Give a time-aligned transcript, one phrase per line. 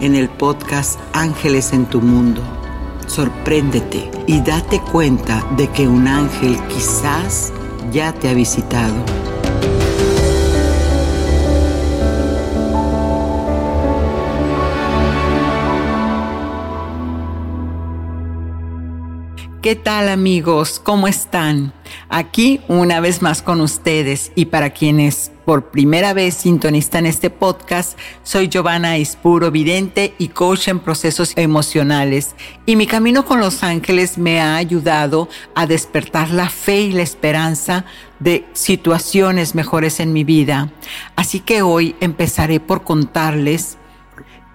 [0.00, 2.42] en el podcast Ángeles en tu Mundo.
[3.06, 7.52] Sorpréndete y date cuenta de que un ángel quizás
[7.92, 8.94] ya te ha visitado.
[19.66, 20.80] ¿Qué tal amigos?
[20.80, 21.72] ¿Cómo están?
[22.08, 27.98] Aquí una vez más con ustedes y para quienes por primera vez sintonizan este podcast,
[28.22, 34.18] soy Giovanna Ispuro, vidente y coach en procesos emocionales y mi camino con los ángeles
[34.18, 37.86] me ha ayudado a despertar la fe y la esperanza
[38.20, 40.70] de situaciones mejores en mi vida.
[41.16, 43.78] Así que hoy empezaré por contarles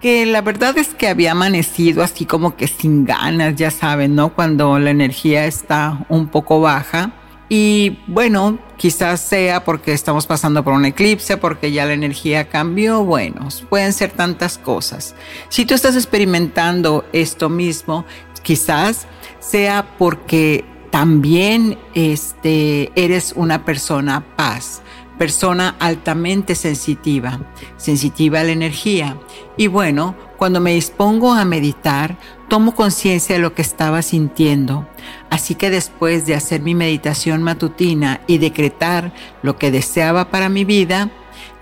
[0.02, 4.34] que la verdad es que había amanecido así como que sin ganas, ya saben, ¿no?
[4.34, 7.12] Cuando la energía está un poco baja.
[7.48, 13.04] Y bueno, quizás sea porque estamos pasando por un eclipse, porque ya la energía cambió.
[13.04, 15.14] Bueno, pueden ser tantas cosas.
[15.48, 18.04] Si tú estás experimentando esto mismo,
[18.42, 19.06] quizás
[19.38, 24.82] sea porque también este, eres una persona paz
[25.22, 27.38] persona altamente sensitiva,
[27.76, 29.16] sensitiva a la energía.
[29.56, 32.16] Y bueno, cuando me dispongo a meditar,
[32.48, 34.84] tomo conciencia de lo que estaba sintiendo.
[35.30, 39.12] Así que después de hacer mi meditación matutina y decretar
[39.42, 41.08] lo que deseaba para mi vida,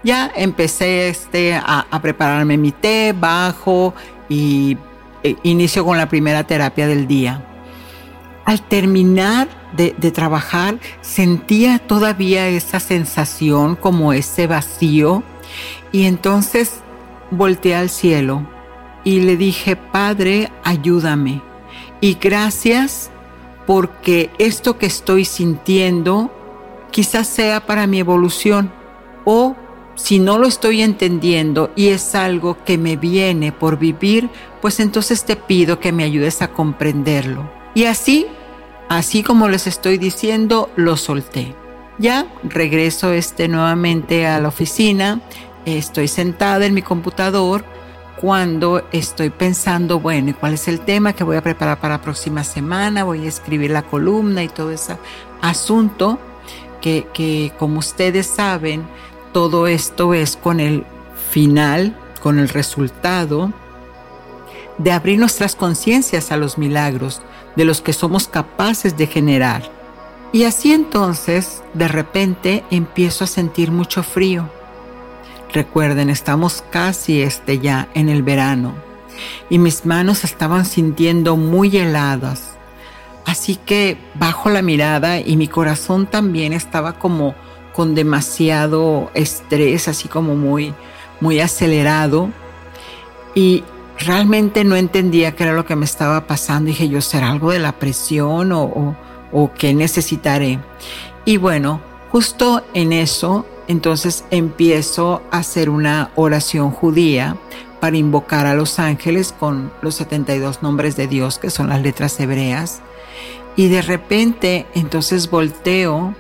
[0.02, 3.92] ya empecé este, a, prepararme mi té, bajo
[4.30, 4.78] y
[5.22, 7.49] e, inicio con la primera terapia del día.
[8.50, 9.46] Al terminar
[9.76, 15.22] de, trabajar, sentía todavía esa sensación como ese vacío.
[15.92, 16.80] Y entonces
[17.30, 18.44] volteé al cielo
[19.04, 21.42] y le dije, Padre, ayúdame.
[22.00, 23.12] Y gracias
[23.68, 26.32] porque esto que estoy sintiendo
[26.90, 28.72] quizás sea para mi evolución.
[29.24, 29.54] O
[29.94, 34.28] si no lo estoy entendiendo y es algo que me viene por vivir,
[34.60, 37.48] pues entonces te pido que me ayudes a comprenderlo.
[37.76, 38.26] Y así
[38.90, 41.54] Así como les estoy diciendo, lo solté.
[41.98, 45.20] Ya regreso este nuevamente a la oficina,
[45.64, 47.64] estoy sentada en mi computador
[48.20, 52.02] cuando estoy pensando, bueno, ¿y cuál es el tema que voy a preparar para la
[52.02, 53.04] próxima semana?
[53.04, 54.96] Voy a escribir la columna y todo ese
[55.40, 56.18] asunto
[56.80, 58.82] que, que como ustedes saben,
[59.32, 60.84] todo esto es con el
[61.30, 63.52] final, con el resultado
[64.78, 67.22] de abrir nuestras conciencias a los milagros
[67.56, 69.70] de los que somos capaces de generar.
[70.32, 74.48] Y así entonces, de repente, empiezo a sentir mucho frío.
[75.52, 78.90] Recuerden, estamos casi este ya en el verano
[79.48, 82.56] y mis manos estaban sintiendo muy heladas.
[83.26, 87.34] Así que bajo la mirada y mi corazón también estaba como
[87.72, 90.74] con demasiado estrés, así como muy,
[91.20, 92.30] muy acelerado.
[93.34, 93.62] Y
[94.00, 96.68] realmente no entendía qué era lo que me estaba pasando.
[96.68, 98.96] Dije yo, ¿será algo de la presión o,
[99.32, 100.58] o, qué necesitaré?
[101.24, 101.80] Y bueno,
[102.10, 107.36] justo en eso, entonces empiezo a hacer una oración judía
[107.80, 112.18] para invocar a los ángeles con los 72 nombres de Dios, que son las letras
[112.20, 112.80] hebreas.
[113.56, 116.14] Y de repente, entonces volteo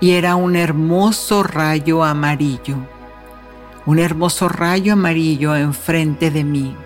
[0.00, 2.76] y era un hermoso rayo amarillo,
[3.86, 6.76] un hermoso rayo amarillo enfrente de mí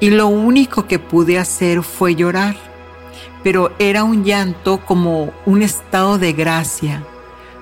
[0.00, 2.56] y lo único que pude hacer fue llorar,
[3.42, 7.02] pero era un llanto como un estado de gracia,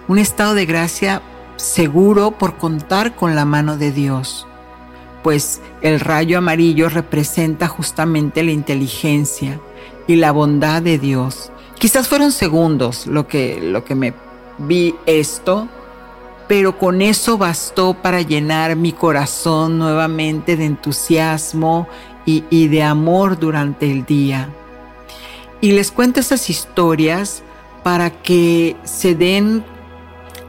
[0.08, 1.22] un estado de gracia
[1.56, 4.46] seguro por contar con la mano de Dios,
[5.22, 9.60] pues el rayo amarillo representa justamente la inteligencia
[10.06, 11.50] y la bondad de Dios.
[11.78, 14.14] Quizás fueron segundos lo que, lo que me
[14.58, 15.68] vi esto,
[16.48, 21.88] pero con eso bastó para llenar mi corazón nuevamente de entusiasmo
[22.26, 24.48] y, de amor durante el día.
[25.60, 27.42] Y les cuento esas historias
[27.82, 29.64] para que se den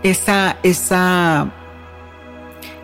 [0.03, 1.51] esa, esa,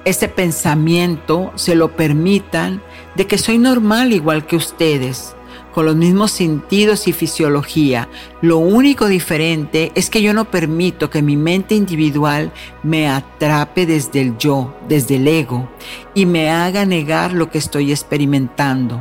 [0.06, 2.82] ese pensamiento, se lo permitan,
[3.16, 5.36] de que soy normal igual que ustedes,
[5.74, 8.10] con los mismos sentidos y fisiología.
[8.42, 12.52] Lo único diferente es que yo no permito que mi mente individual
[12.84, 15.70] me atrape desde el yo, desde el ego,
[16.14, 19.00] y me haga negar lo que estoy experimentando.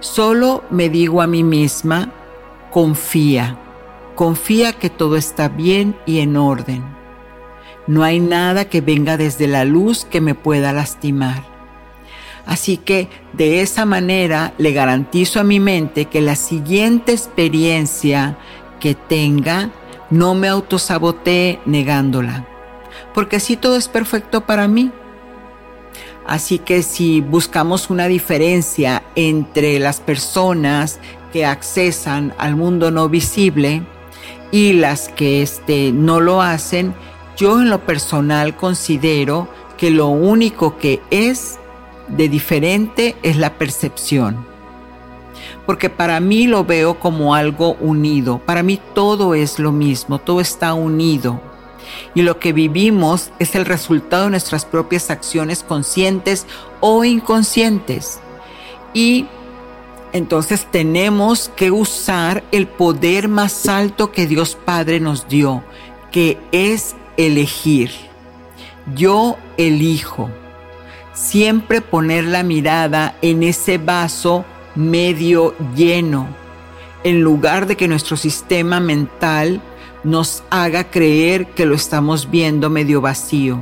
[0.00, 2.12] Solo me digo a mí misma,
[2.70, 3.58] confía,
[4.14, 6.84] confía que todo está bien y en orden.
[7.86, 11.55] No hay nada que venga desde la luz que me pueda lastimar.
[12.46, 18.38] Así que de esa manera le garantizo a mi mente que la siguiente experiencia
[18.78, 19.70] que tenga
[20.10, 22.46] no me autosabotee negándola,
[23.12, 24.92] porque así todo es perfecto para mí.
[26.24, 31.00] Así que si buscamos una diferencia entre las personas
[31.32, 33.82] que accesan al mundo no visible
[34.52, 36.94] y las que este, no lo hacen,
[37.36, 41.58] yo en lo personal considero que lo único que es
[42.08, 44.46] de diferente es la percepción.
[45.64, 48.38] Porque para mí lo veo como algo unido.
[48.38, 51.40] Para mí todo es lo mismo, todo está unido.
[52.14, 56.46] Y lo que vivimos es el resultado de nuestras propias acciones conscientes
[56.80, 58.20] o inconscientes.
[58.94, 59.26] Y
[60.12, 65.62] entonces tenemos que usar el poder más alto que Dios Padre nos dio,
[66.10, 67.90] que es elegir.
[68.94, 70.30] Yo elijo
[71.16, 76.28] siempre poner la mirada en ese vaso medio lleno,
[77.02, 79.62] en lugar de que nuestro sistema mental
[80.04, 83.60] nos haga creer que lo estamos viendo medio vacío.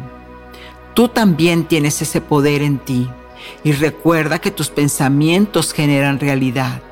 [0.95, 3.09] Tú también tienes ese poder en ti
[3.63, 6.83] y recuerda que tus pensamientos generan realidad.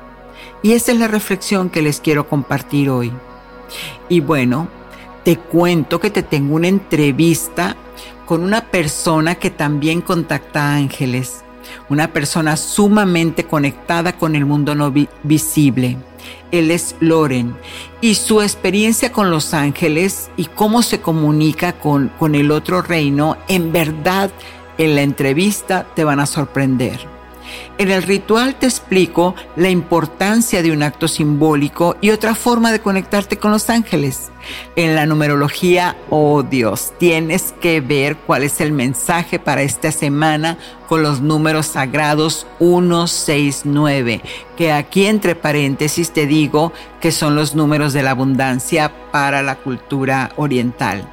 [0.61, 3.11] Y esa es la reflexión que les quiero compartir hoy.
[4.07, 4.69] Y bueno,
[5.25, 7.75] te cuento que te tengo una entrevista
[8.25, 11.43] con una persona que también contacta ángeles,
[11.89, 14.93] una persona sumamente conectada con el mundo no
[15.23, 15.97] visible.
[16.51, 17.55] Él es Loren
[17.99, 23.37] y su experiencia con los ángeles y cómo se comunica con, con el otro reino,
[23.47, 24.31] en verdad
[24.77, 26.99] en la entrevista te van a sorprender.
[27.79, 32.79] En el ritual te explico la importancia de un acto simbólico y otra forma de
[32.79, 34.31] conectarte con los ángeles.
[34.75, 40.57] En la numerología, oh Dios, tienes que ver cuál es el mensaje para esta semana
[40.87, 44.21] con los números sagrados 169,
[44.57, 49.55] que aquí entre paréntesis te digo que son los números de la abundancia para la
[49.55, 51.09] cultura oriental.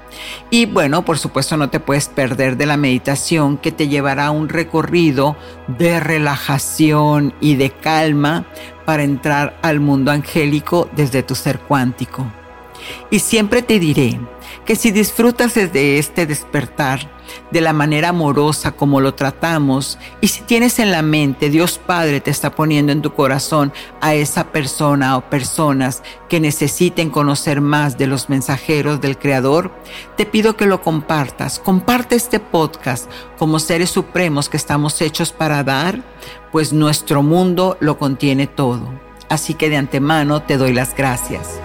[0.50, 4.30] Y bueno, por supuesto no te puedes perder de la meditación que te llevará a
[4.32, 5.36] un recorrido
[5.68, 6.49] de relajación
[7.40, 8.44] y de calma
[8.84, 12.26] para entrar al mundo angélico desde tu ser cuántico.
[13.10, 14.18] Y siempre te diré
[14.64, 17.10] que si disfrutas de este despertar
[17.50, 22.20] de la manera amorosa como lo tratamos, y si tienes en la mente Dios Padre
[22.20, 27.98] te está poniendo en tu corazón a esa persona o personas que necesiten conocer más
[27.98, 29.72] de los mensajeros del Creador,
[30.16, 31.58] te pido que lo compartas.
[31.58, 36.00] Comparte este podcast como seres supremos que estamos hechos para dar,
[36.52, 38.88] pues nuestro mundo lo contiene todo.
[39.28, 41.60] Así que de antemano te doy las gracias.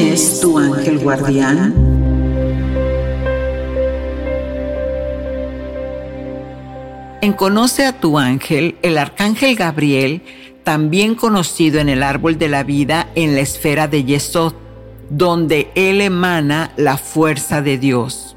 [0.00, 1.74] Es tu ángel guardián?
[7.20, 10.22] En Conoce a tu ángel, el arcángel Gabriel,
[10.64, 14.54] también conocido en el árbol de la vida en la esfera de Yesod,
[15.10, 18.36] donde él emana la fuerza de Dios.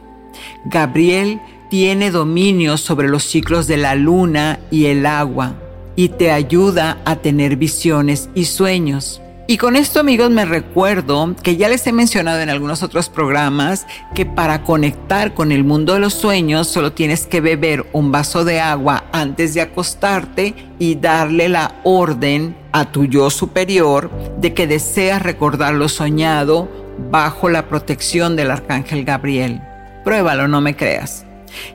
[0.65, 1.39] Gabriel
[1.69, 5.55] tiene dominio sobre los ciclos de la luna y el agua
[5.95, 9.22] y te ayuda a tener visiones y sueños.
[9.45, 13.85] Y con esto amigos me recuerdo que ya les he mencionado en algunos otros programas
[14.15, 18.45] que para conectar con el mundo de los sueños solo tienes que beber un vaso
[18.45, 24.65] de agua antes de acostarte y darle la orden a tu yo superior de que
[24.65, 26.69] deseas recordar lo soñado
[27.11, 29.61] bajo la protección del arcángel Gabriel.
[30.05, 31.25] Pruébalo, no me creas.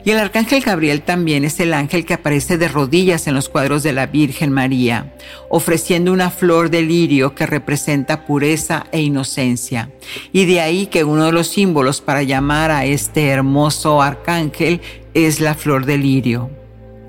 [0.03, 3.83] Y el arcángel Gabriel también es el ángel que aparece de rodillas en los cuadros
[3.83, 5.13] de la Virgen María,
[5.49, 9.91] ofreciendo una flor de lirio que representa pureza e inocencia.
[10.31, 14.81] Y de ahí que uno de los símbolos para llamar a este hermoso arcángel
[15.13, 16.49] es la flor de lirio.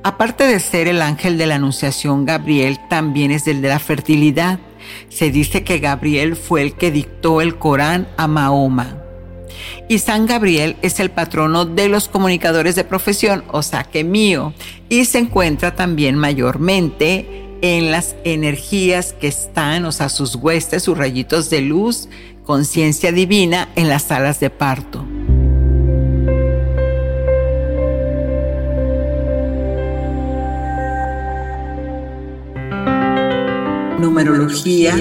[0.02, 4.58] Aparte de ser el ángel de la Anunciación, Gabriel también es el de la fertilidad.
[5.10, 9.09] Se dice que Gabriel fue el que dictó el Corán a Mahoma.
[9.88, 14.54] Y San Gabriel es el patrono de los comunicadores de profesión, o sea que mío,
[14.88, 20.96] y se encuentra también mayormente en las energías que están, o sea, sus huestes, sus
[20.96, 22.08] rayitos de luz,
[22.44, 25.04] conciencia divina en las salas de parto.
[33.98, 34.94] Numerología.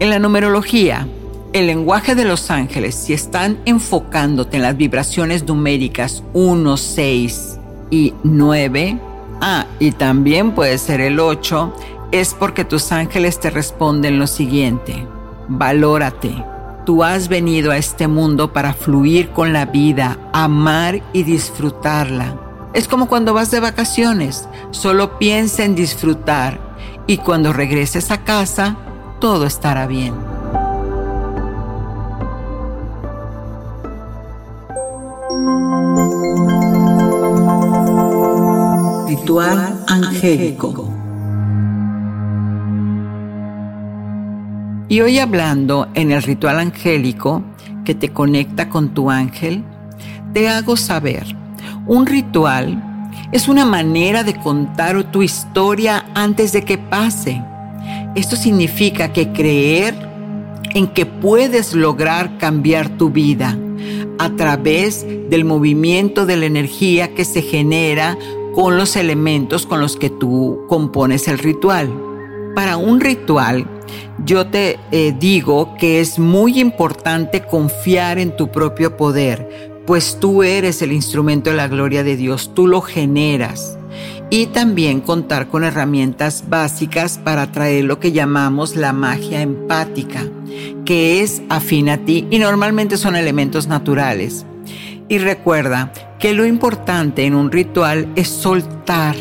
[0.00, 1.06] En la numerología,
[1.54, 7.58] el lenguaje de los ángeles, si están enfocándote en las vibraciones numéricas 1, 6
[7.90, 8.98] y 9,
[9.40, 11.72] ah, y también puede ser el 8,
[12.10, 15.06] es porque tus ángeles te responden lo siguiente,
[15.46, 16.44] valórate.
[16.84, 22.36] Tú has venido a este mundo para fluir con la vida, amar y disfrutarla.
[22.74, 26.58] Es como cuando vas de vacaciones, solo piensa en disfrutar
[27.06, 28.76] y cuando regreses a casa,
[29.20, 30.33] todo estará bien.
[39.24, 40.92] Ritual angélico.
[44.86, 47.42] Y hoy hablando en el ritual angélico
[47.86, 49.64] que te conecta con tu ángel,
[50.34, 51.24] te hago saber,
[51.86, 57.42] un ritual es una manera de contar tu historia antes de que pase.
[58.14, 59.94] Esto significa que creer
[60.74, 63.56] en que puedes lograr cambiar tu vida
[64.18, 68.18] a través del movimiento de la energía que se genera
[68.54, 71.92] con los elementos con los que tú compones el ritual.
[72.54, 73.66] Para un ritual,
[74.24, 80.42] yo te eh, digo que es muy importante confiar en tu propio poder, pues tú
[80.42, 83.76] eres el instrumento de la gloria de Dios, tú lo generas.
[84.30, 90.24] Y también contar con herramientas básicas para traer lo que llamamos la magia empática,
[90.84, 94.46] que es afín a ti y normalmente son elementos naturales.
[95.08, 99.16] Y recuerda que lo importante en un ritual es soltar,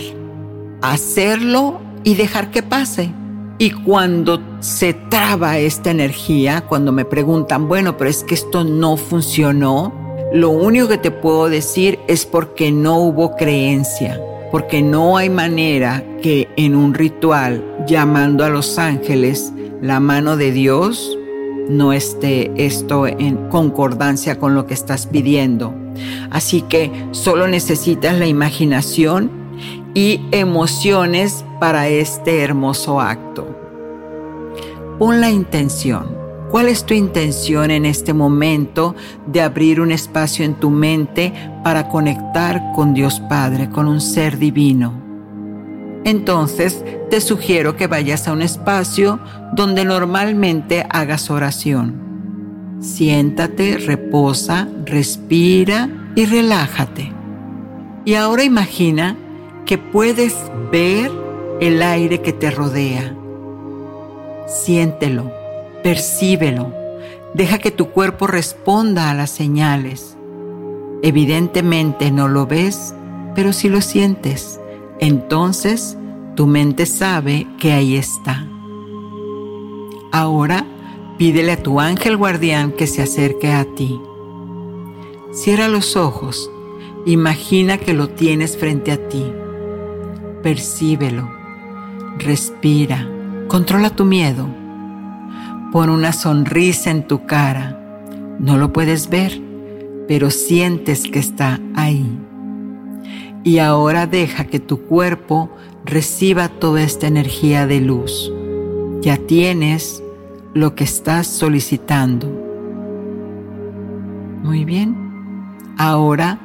[0.82, 3.12] hacerlo y dejar que pase.
[3.58, 8.98] Y cuando se traba esta energía, cuando me preguntan, bueno, pero es que esto no
[8.98, 9.94] funcionó,
[10.34, 14.20] lo único que te puedo decir es porque no hubo creencia,
[14.52, 20.52] porque no hay manera que en un ritual llamando a los ángeles la mano de
[20.52, 21.18] Dios
[21.70, 25.74] no esté esto en concordancia con lo que estás pidiendo.
[26.32, 29.32] Así que solo necesitas la imaginación
[29.94, 33.48] y emociones para este hermoso acto.
[35.00, 36.24] Pon la intención.
[36.50, 41.90] ¿Cuál es tu intención en este momento de abrir un espacio en tu mente para
[41.90, 45.03] conectar con Dios Padre, con un ser divino?
[46.04, 49.20] Entonces te sugiero que vayas a un espacio
[49.54, 52.02] donde normalmente hagas oración.
[52.82, 57.12] Siéntate, reposa, respira y relájate.
[58.06, 59.16] Y ahora imagina
[59.66, 60.36] que puedes
[60.72, 61.12] ver
[61.62, 63.16] el aire que te rodea.
[64.46, 65.32] Siéntelo,
[65.84, 66.74] percíbelo,
[67.34, 70.18] deja que tu cuerpo responda a las señales.
[71.02, 72.94] Evidentemente no lo ves,
[73.36, 74.60] pero si lo sientes
[75.04, 75.98] entonces
[76.36, 78.48] tu mente sabe que ahí está.
[80.14, 80.66] Ahora
[81.18, 84.00] pídele a tu ángel guardián que se acerque a ti.
[85.34, 86.50] Cierra los ojos,
[87.06, 89.26] imagina que lo tienes frente a ti.
[90.42, 91.30] Percíbelo,
[92.18, 93.06] respira,
[93.50, 94.48] controla tu miedo.
[95.74, 97.78] Pon una sonrisa en tu cara.
[98.40, 99.42] No lo puedes ver,
[100.08, 102.23] pero sientes que está ahí
[103.44, 105.50] y ahora deja que tu cuerpo
[105.86, 108.32] reciba toda esta energía de luz.
[109.02, 110.02] Ya tienes
[110.54, 112.28] lo que estás solicitando.
[114.44, 114.96] Muy bien.
[115.78, 116.40] Ahora,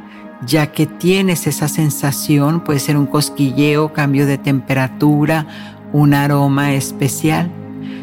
[0.44, 5.46] ya que tienes esa sensación, puede ser un cosquilleo, cambio de temperatura,
[5.92, 7.50] un aroma especial,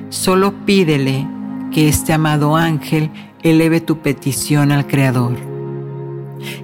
[0.10, 1.28] solo pídele
[1.72, 3.12] que este amado ángel
[3.44, 5.55] eleve tu petición al Creador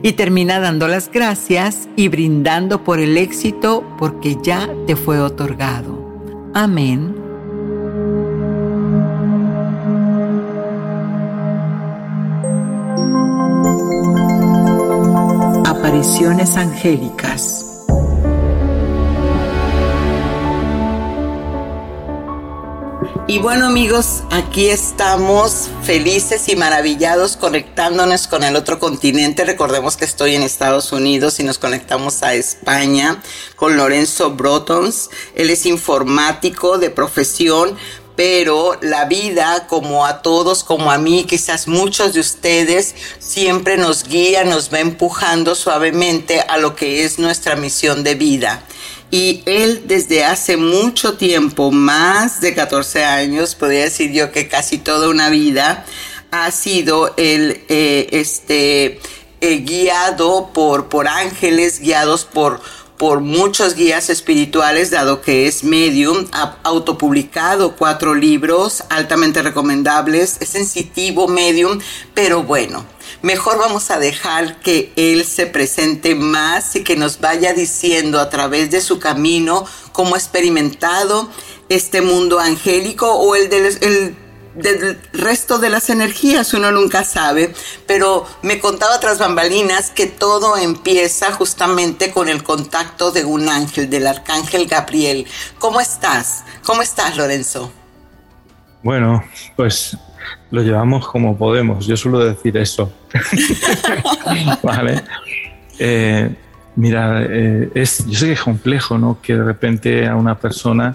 [0.02, 6.00] y termina dando las gracias y brindando por el éxito porque ya te fue otorgado.
[6.54, 7.22] Amén.
[16.02, 17.71] Visiones angélicas.
[23.28, 29.46] Y bueno amigos, aquí estamos felices y maravillados conectándonos con el otro continente.
[29.46, 33.22] Recordemos que estoy en Estados Unidos y nos conectamos a España
[33.56, 35.10] con Lorenzo Brotons.
[35.36, 37.78] Él es informático de profesión,
[38.16, 44.04] pero la vida, como a todos, como a mí, quizás muchos de ustedes, siempre nos
[44.04, 48.64] guía, nos va empujando suavemente a lo que es nuestra misión de vida.
[49.12, 54.78] Y él desde hace mucho tiempo, más de 14 años, podría decir yo que casi
[54.78, 55.86] toda una vida,
[56.32, 59.02] ha sido el, eh, este,
[59.42, 62.62] eh, guiado por, por ángeles, guiados por,
[62.98, 70.50] por muchos guías espirituales, dado que es medium, ha autopublicado cuatro libros altamente recomendables, es
[70.50, 71.80] sensitivo, medium,
[72.14, 72.86] pero bueno,
[73.22, 78.30] mejor vamos a dejar que Él se presente más y que nos vaya diciendo a
[78.30, 81.30] través de su camino cómo ha experimentado
[81.70, 84.18] este mundo angélico o el del,
[85.14, 87.54] resto de las energías, uno nunca sabe,
[87.88, 93.90] pero me contaba tras bambalinas que todo empieza justamente con el contacto de un ángel,
[93.90, 95.26] del arcángel Gabriel.
[95.58, 96.44] ¿Cómo estás?
[96.66, 97.72] ¿Cómo estás, Lorenzo?
[98.84, 99.24] Bueno,
[99.56, 99.96] pues
[100.52, 101.86] lo llevamos como podemos.
[101.88, 102.92] Yo suelo decir eso.
[104.64, 105.02] vale.
[105.80, 106.30] Eh,
[106.76, 109.20] mira, eh, es, yo sé que es complejo, ¿no?
[109.22, 110.94] Que de repente a una persona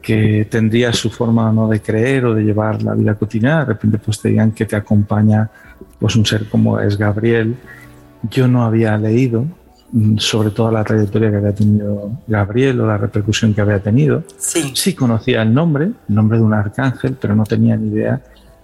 [0.00, 1.68] que tendría su forma ¿no?
[1.68, 4.76] de creer o de llevar la vida cotidiana, de repente pues te digan que te
[4.76, 5.50] acompaña
[5.98, 7.56] pues un ser como es Gabriel.
[8.30, 9.44] Yo no había leído
[9.92, 14.24] mm, sobre toda la trayectoria que había tenido Gabriel o la repercusión que había tenido.
[14.38, 14.72] Sí.
[14.74, 18.20] sí conocía el nombre, el nombre de un arcángel, pero no tenía ni idea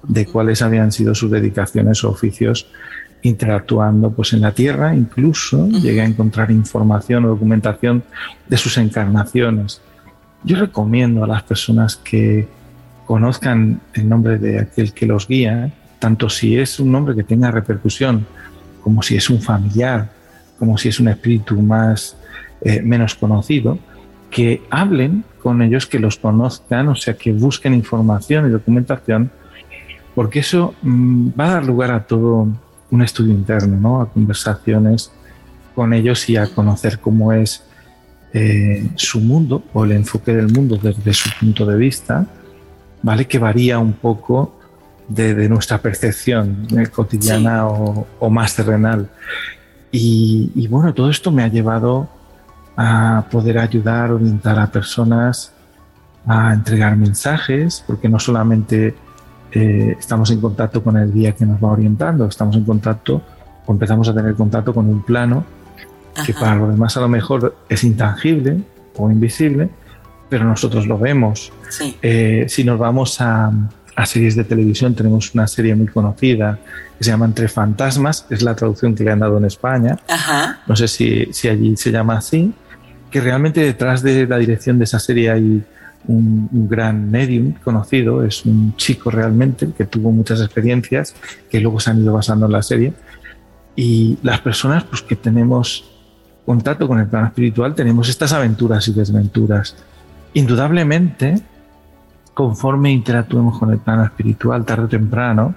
[0.08, 2.68] de cuáles habían sido sus dedicaciones o oficios
[3.22, 8.04] interactuando pues en la Tierra, incluso llegué a encontrar información o documentación
[8.48, 9.80] de sus encarnaciones.
[10.44, 12.46] Yo recomiendo a las personas que
[13.04, 17.50] conozcan el nombre de aquel que los guía, tanto si es un nombre que tenga
[17.50, 18.26] repercusión,
[18.82, 20.08] como si es un familiar,
[20.58, 22.16] como si es un espíritu más
[22.60, 23.78] eh, menos conocido,
[24.30, 29.30] que hablen con ellos, que los conozcan, o sea, que busquen información y documentación
[30.16, 32.48] porque eso mm, va a dar lugar a todo
[32.90, 34.00] un estudio interno, ¿no?
[34.00, 35.12] a conversaciones
[35.74, 37.62] con ellos y a conocer cómo es
[38.32, 42.26] eh, su mundo o el enfoque del mundo desde su punto de vista,
[43.02, 43.26] ¿vale?
[43.26, 44.58] que varía un poco
[45.06, 49.10] de, nuestra percepción eh, cotidiana o, más terrenal.
[49.92, 52.08] Y, y, bueno, todo esto me ha llevado
[52.74, 55.52] a poder ayudar, orientar a personas
[56.26, 58.96] a entregar mensajes, porque no solamente
[59.56, 63.22] eh, estamos en contacto con el guía que nos va orientando, estamos en contacto
[63.64, 65.46] o empezamos a tener contacto con un plano
[66.26, 68.58] que para los demás a lo mejor es intangible
[68.96, 69.70] o invisible,
[70.28, 71.52] pero nosotros lo vemos.
[72.02, 73.50] Eh, si nos vamos a,
[74.04, 76.58] series de televisión, tenemos una serie muy conocida
[76.98, 79.98] que se llama Entre Fantasmas, es la traducción que le han dado en España.
[80.66, 82.52] No sé si, si allí se llama así,
[83.10, 85.64] que realmente detrás de la dirección de esa serie hay
[86.08, 91.14] un, gran medium conocido, es un chico realmente que tuvo muchas experiencias
[91.50, 92.92] que luego se han ido basando en la serie.
[93.74, 95.84] Y las personas pues, que tenemos
[96.44, 99.76] contacto con el plano espiritual tenemos estas aventuras y desventuras.
[100.34, 101.42] Indudablemente,
[102.34, 105.54] conforme interactuemos con el plano espiritual tarde o temprano,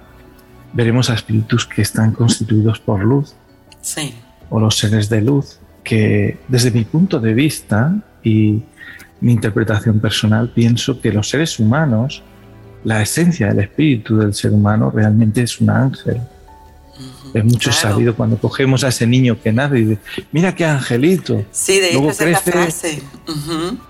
[0.72, 3.34] veremos a espíritus que están constituidos por luz.
[3.80, 4.14] Sí.
[4.50, 8.62] O los seres de luz, que desde mi punto de vista, y
[9.20, 12.22] mi interpretación personal, pienso que los seres humanos,
[12.84, 16.20] la esencia del espíritu del ser humano realmente es un ángel.
[17.32, 20.00] Es mucho sabido cuando cogemos a ese niño que nace y dice,
[20.32, 21.44] mira qué angelito.
[21.52, 23.02] Sí, de luego crece, frase.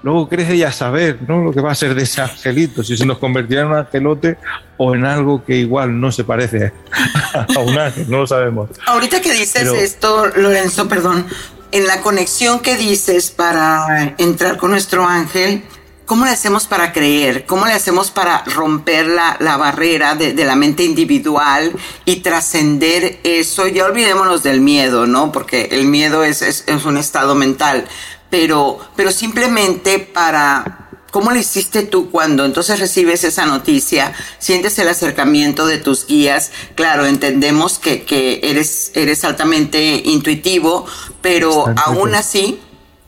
[0.03, 1.43] Luego crece ya saber ¿no?
[1.43, 4.37] lo que va a ser de ese angelito, si se nos convertirá en un angelote
[4.77, 6.73] o en algo que igual no se parece
[7.35, 8.71] a un ángel, no lo sabemos.
[8.87, 11.27] Ahorita que dices esto, Lorenzo, perdón,
[11.73, 15.65] en la conexión que dices para entrar con nuestro ángel,
[16.07, 17.47] ¿cómo le hacemos para creer?
[17.47, 21.73] ¿Cómo le hacemos para romper la, barrera de, la mente individual
[22.05, 23.67] y trascender eso?
[23.69, 25.33] Ya olvidémonos del miedo, ¿no?
[25.33, 27.87] Porque el miedo es, es un estado mental,
[28.31, 30.80] pero, pero simplemente para
[31.11, 34.13] ¿Cómo lo hiciste tú cuando entonces recibes esa noticia?
[34.39, 36.53] ¿Sientes el acercamiento de tus guías?
[36.77, 40.87] Claro, entendemos que, eres, eres altamente intuitivo,
[41.21, 42.61] pero aún así,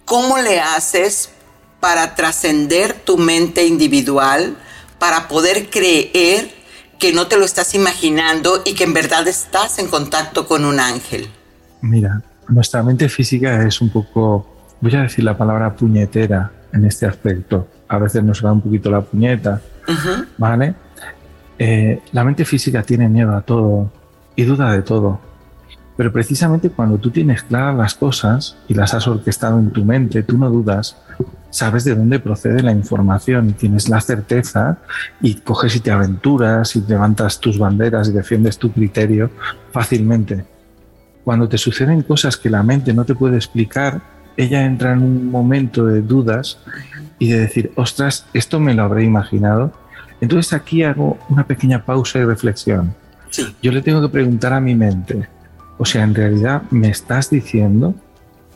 [0.04, 1.30] ¿cómo le haces
[1.78, 4.56] para trascender tu mente individual,
[4.98, 6.52] para poder creer
[6.98, 10.80] que no te lo estás imaginando y que en verdad estás en contacto con un
[10.80, 11.28] ángel?
[11.80, 14.46] Mira, nuestra mente física es un poco,
[14.80, 17.68] voy a decir la palabra puñetera en este aspecto.
[17.88, 19.60] A veces nos da un poquito la puñeta,
[20.38, 20.74] ¿vale?
[21.58, 23.90] Eh, la mente física tiene miedo a todo
[24.34, 25.20] y duda de todo.
[25.96, 30.22] Pero precisamente cuando tú tienes claras las cosas y las has orquestado en tu mente,
[30.22, 30.96] tú no dudas,
[31.50, 34.78] sabes de dónde procede la información y tienes la certeza
[35.20, 39.30] y coges y te aventuras y levantas tus banderas y defiendes tu criterio
[39.70, 40.46] fácilmente.
[41.24, 44.00] Cuando te suceden cosas que la mente no te puede explicar,
[44.36, 46.58] ella entra en un momento de dudas
[47.18, 49.72] y de decir, ostras, esto me lo habré imaginado.
[50.20, 52.94] Entonces aquí hago una pequeña pausa y reflexión.
[53.62, 55.26] Yo le tengo que preguntar a mi mente,
[55.78, 57.94] o sea, en realidad me estás diciendo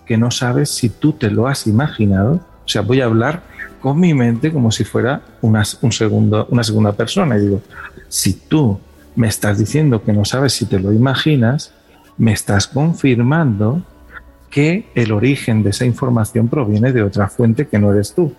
[0.04, 3.42] que no sabes si tú te lo has imaginado o sea, voy a hablar
[3.80, 7.38] con mi mente como si fuera una, un segundo, una segunda persona.
[7.38, 7.62] Y digo,
[8.08, 8.80] si tú
[9.14, 11.72] me estás diciendo que no sabes si te lo imaginas,
[12.18, 13.82] me estás confirmando
[14.56, 18.32] que el origen de esa información proviene de otra fuente que no eres tú.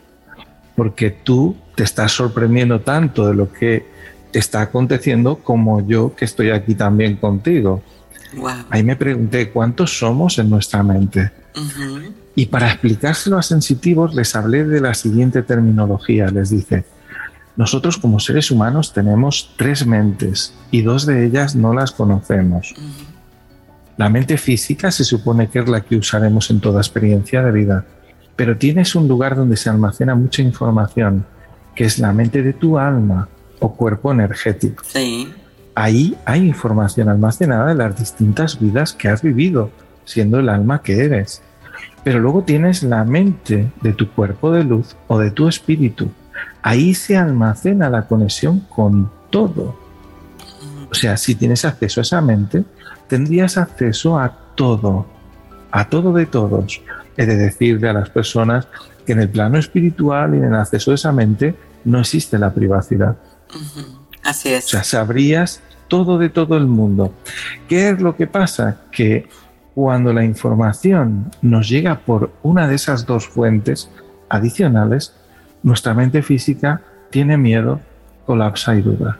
[0.75, 3.85] Porque tú te estás sorprendiendo tanto de lo que
[4.33, 7.83] está aconteciendo como yo que estoy aquí también contigo.
[8.71, 11.29] Ahí me pregunté, ¿cuántos somos en nuestra mente?
[12.33, 16.31] Y para explicárselo a sensitivos les hablé de la siguiente terminología.
[16.31, 16.83] Les dice,
[17.55, 22.73] nosotros como seres humanos tenemos tres mentes y dos de ellas no las conocemos.
[23.97, 27.85] La mente física se supone que es la que usaremos en toda experiencia de vida,
[28.35, 31.25] pero tienes un lugar donde se almacena mucha información,
[31.75, 33.27] que es la mente de tu alma
[33.59, 34.83] o cuerpo energético.
[35.73, 39.71] Ahí hay información almacenada de las distintas vidas que has vivido,
[40.05, 41.41] siendo el alma que eres.
[42.03, 46.11] Pero luego tienes la mente de tu cuerpo de luz o de tu espíritu.
[46.61, 49.75] Ahí se almacena la conexión con todo.
[50.91, 52.63] O sea, si tienes acceso a esa mente,
[53.07, 55.05] tendrías acceso a todo,
[55.71, 56.81] a todo de todos.
[57.15, 58.67] He de decirle a las personas
[59.05, 62.53] que en el plano espiritual y en el acceso de esa mente no existe la
[62.53, 63.17] privacidad.
[64.23, 64.65] Así es.
[64.65, 67.13] O sea, sabrías todo de todo el mundo.
[67.67, 68.81] ¿Qué es lo que pasa?
[68.91, 69.27] Que
[69.73, 73.89] cuando la información nos llega por una de esas dos fuentes
[74.29, 75.13] adicionales,
[75.63, 77.79] nuestra mente física tiene miedo,
[78.25, 79.17] colapsa y duda.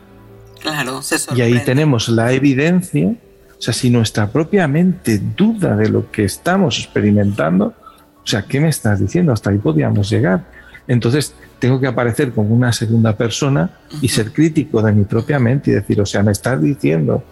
[0.60, 3.14] Claro, se Y ahí tenemos la evidencia,
[3.58, 7.74] o sea, si nuestra propia mente duda de lo que estamos experimentando,
[8.22, 9.32] o sea, ¿qué me estás diciendo?
[9.32, 10.44] Hasta ahí podíamos llegar.
[10.86, 15.70] Entonces, tengo que aparecer como una segunda persona y ser crítico de mi propia mente
[15.70, 17.22] y decir, o sea, me estás diciendo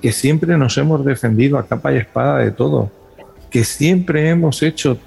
[0.00, 2.90] que siempre nos hemos defendido a capa y espada de todo,
[3.50, 4.98] que siempre hemos hecho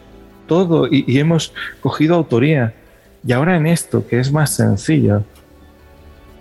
[0.47, 2.73] todo y, hemos cogido autoría.
[3.27, 5.23] Y ahora en esto, que es más sencillo,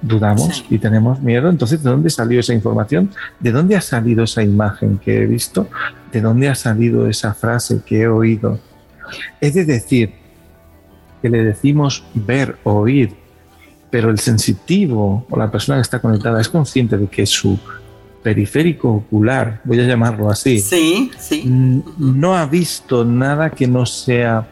[0.04, 1.48] dudamos y tenemos miedo.
[1.48, 3.10] Entonces, ¿de dónde salió esa información?
[3.40, 5.68] ¿De dónde ha salido esa imagen que he visto?
[6.12, 8.58] ¿De dónde ha salido esa frase que he oído?
[9.40, 10.14] Es de decir,
[11.22, 13.14] que le decimos ver oír,
[13.90, 17.58] pero el sensitivo o la persona que está conectada es consciente de que su
[18.22, 21.44] periférico ocular, voy a llamarlo así, sí, sí.
[21.46, 24.48] no ha visto nada que no sea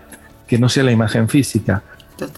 [0.47, 1.83] que no sea la imagen física.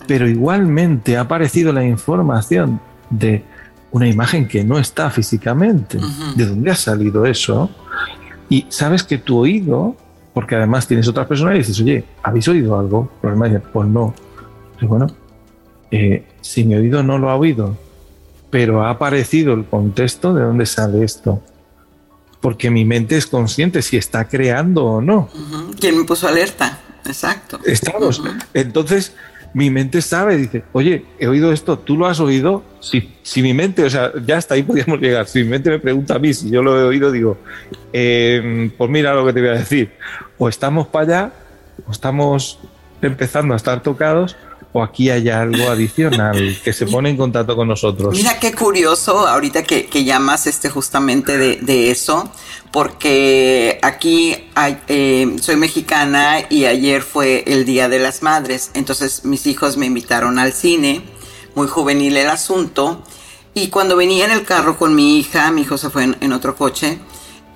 [0.06, 2.80] Pero igualmente ha aparecido la información
[3.18, 3.44] de
[3.92, 5.98] una imagen que no está físicamente.
[6.34, 7.70] ¿De dónde ha salido eso?
[8.48, 9.96] Y sabes que tu oído,
[10.32, 13.10] porque además tienes otras personas y dices, oye, ¿habéis oído algo?
[13.20, 14.14] pues no.
[14.82, 15.06] bueno,
[15.90, 17.76] eh, si mi oído no lo ha oído,
[18.50, 21.40] pero ha aparecido el contexto de dónde sale esto.
[22.40, 25.30] Porque mi mente es consciente si está creando o no.
[25.80, 26.78] ¿Quién me puso alerta?
[27.06, 27.58] Exacto.
[27.64, 28.22] Estamos.
[28.52, 29.14] Entonces,
[29.54, 32.64] mi mente sabe, dice, oye, he oído esto, ¿tú lo has oído?
[32.80, 35.28] Si, si mi mente, o sea, ya hasta ahí podríamos llegar.
[35.28, 37.38] Si mi mente me pregunta a mí si yo lo he oído, digo,
[37.92, 39.92] em, pues mira lo que te voy a decir.
[40.38, 41.32] O estamos para allá,
[41.86, 42.58] o estamos
[43.00, 44.36] empezando a estar tocados,
[44.72, 48.12] o aquí hay algo adicional que se pone en contacto con nosotros.
[48.12, 52.28] Mira qué curioso ahorita que, llamas este justamente de, eso,
[52.74, 54.34] porque aquí
[54.88, 59.86] eh, soy mexicana y ayer fue el Día de las Madres, entonces mis hijos me
[59.86, 61.00] invitaron al cine,
[61.54, 63.00] muy juvenil el asunto,
[63.54, 66.56] y cuando venía en el carro con mi hija, mi hijo se fue en otro
[66.56, 66.98] coche,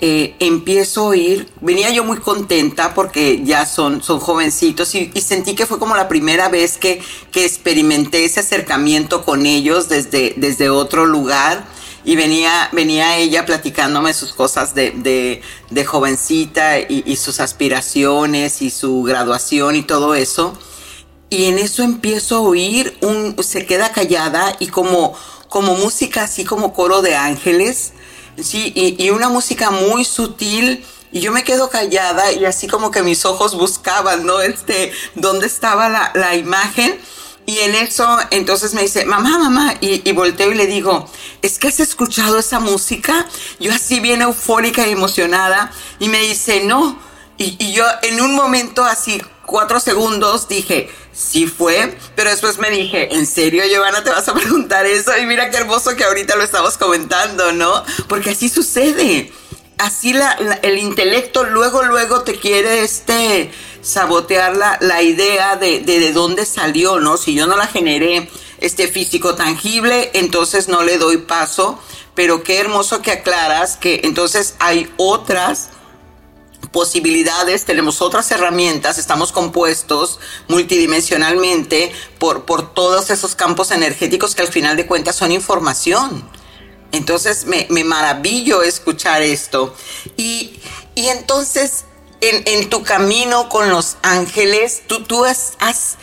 [0.00, 5.56] eh, empiezo a oír, venía yo muy contenta porque ya son, son jovencitos y, sentí
[5.56, 7.02] que fue como la primera vez que,
[7.32, 11.66] que experimenté ese acercamiento con ellos desde, desde otro lugar
[12.08, 18.70] y venía, venía ella platicándome sus cosas de, de, jovencita y, y, sus aspiraciones y
[18.70, 20.54] su graduación y todo eso.
[21.28, 25.14] Y en eso empiezo a oír, un, se queda callada y como,
[25.50, 27.92] como música así como coro de ángeles
[28.42, 33.02] Sí, y, una música muy sutil Y yo me quedo callada y así como que
[33.02, 34.40] mis ojos buscaban, ¿no?
[34.40, 36.98] Este, dónde estaba la, la imagen.
[37.48, 41.58] Y en eso, entonces me dice, mamá, mamá, y, y, volteo y le digo, ¿es
[41.58, 43.24] que has escuchado esa música?
[43.58, 46.98] Yo así bien eufórica y emocionada, y me dice, no.
[47.38, 52.68] Y, y yo en un momento así, cuatro segundos, dije, sí fue, pero después me
[52.68, 55.16] dije, ¿en serio, Giovanna, te vas a preguntar eso?
[55.16, 57.82] Y mira qué hermoso que ahorita lo estamos comentando, ¿no?
[58.08, 59.32] Porque así sucede
[59.78, 60.32] así la,
[60.62, 63.50] el intelecto luego, luego te quiere este,
[63.82, 67.16] sabotear la, la idea de, de, de, dónde salió, ¿no?
[67.16, 71.78] Si yo no la generé este físico tangible, entonces no le doy paso.
[72.14, 75.70] Pero qué hermoso que aclaras que entonces hay otras
[76.72, 84.48] posibilidades, tenemos otras herramientas, estamos compuestos multidimensionalmente por, por todos esos campos energéticos que al
[84.48, 86.28] final de cuentas son información.
[86.92, 89.74] Entonces me, me maravillo escuchar esto.
[90.16, 90.58] Y,
[90.94, 91.84] y entonces,
[92.20, 95.98] en, tu camino con los ángeles, tú, tú has,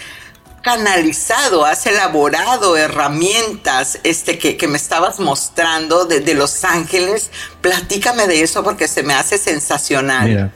[0.62, 7.30] canalizado, has elaborado herramientas este, que, que me estabas mostrando de, de, los ángeles.
[7.62, 10.28] Platícame de eso porque se me hace sensacional.
[10.28, 10.52] Mira,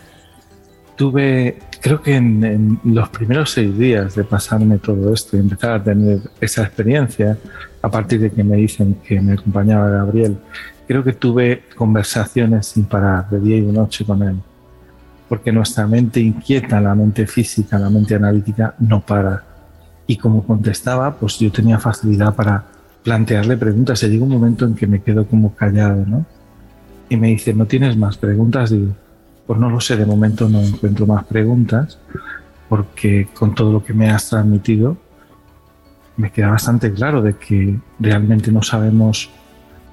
[0.96, 5.72] tuve, creo que en, en los primeros seis días de pasarme todo esto y empezar
[5.74, 7.38] a tener esa experiencia,
[7.82, 10.38] a partir de que me dicen que me acompañaba Gabriel,
[10.88, 14.38] creo que tuve conversaciones sin parar, de día y de noche con él.
[15.30, 19.44] Porque nuestra mente inquieta, la mente física, la mente analítica, no para.
[20.08, 22.66] Y como contestaba, pues yo tenía facilidad para
[23.04, 24.02] plantearle preguntas.
[24.04, 26.26] Y llega un momento en que me quedo como callado, ¿no?
[27.08, 28.72] Y me dice, ¿no tienes más preguntas?
[28.72, 28.96] Digo,
[29.46, 31.98] pues no lo sé, de momento no encuentro más preguntas,
[32.68, 34.98] porque con todo lo que me has transmitido,
[36.18, 39.30] me queda bastante claro de que realmente no sabemos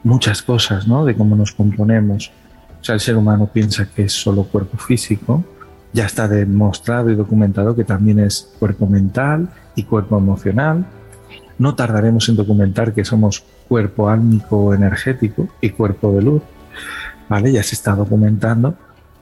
[0.02, 1.04] muchas cosas, ¿no?
[1.04, 2.32] De cómo nos componemos.
[2.80, 5.44] O sea, el ser humano piensa que es solo cuerpo físico.
[5.92, 10.86] Ya está demostrado y documentado que también es cuerpo mental y cuerpo emocional.
[11.58, 16.42] No tardaremos en documentar que somos cuerpo álmico energético y cuerpo de luz.
[17.28, 17.50] ¿Vale?
[17.52, 18.74] Ya se está documentando.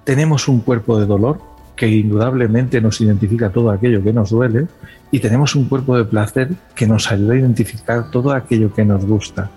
[0.04, 1.40] Tenemos un cuerpo de dolor
[1.76, 4.66] que indudablemente nos identifica todo aquello que nos duele
[5.10, 9.04] y tenemos un cuerpo de placer que nos ayuda a identificar todo aquello que nos
[9.06, 9.50] gusta.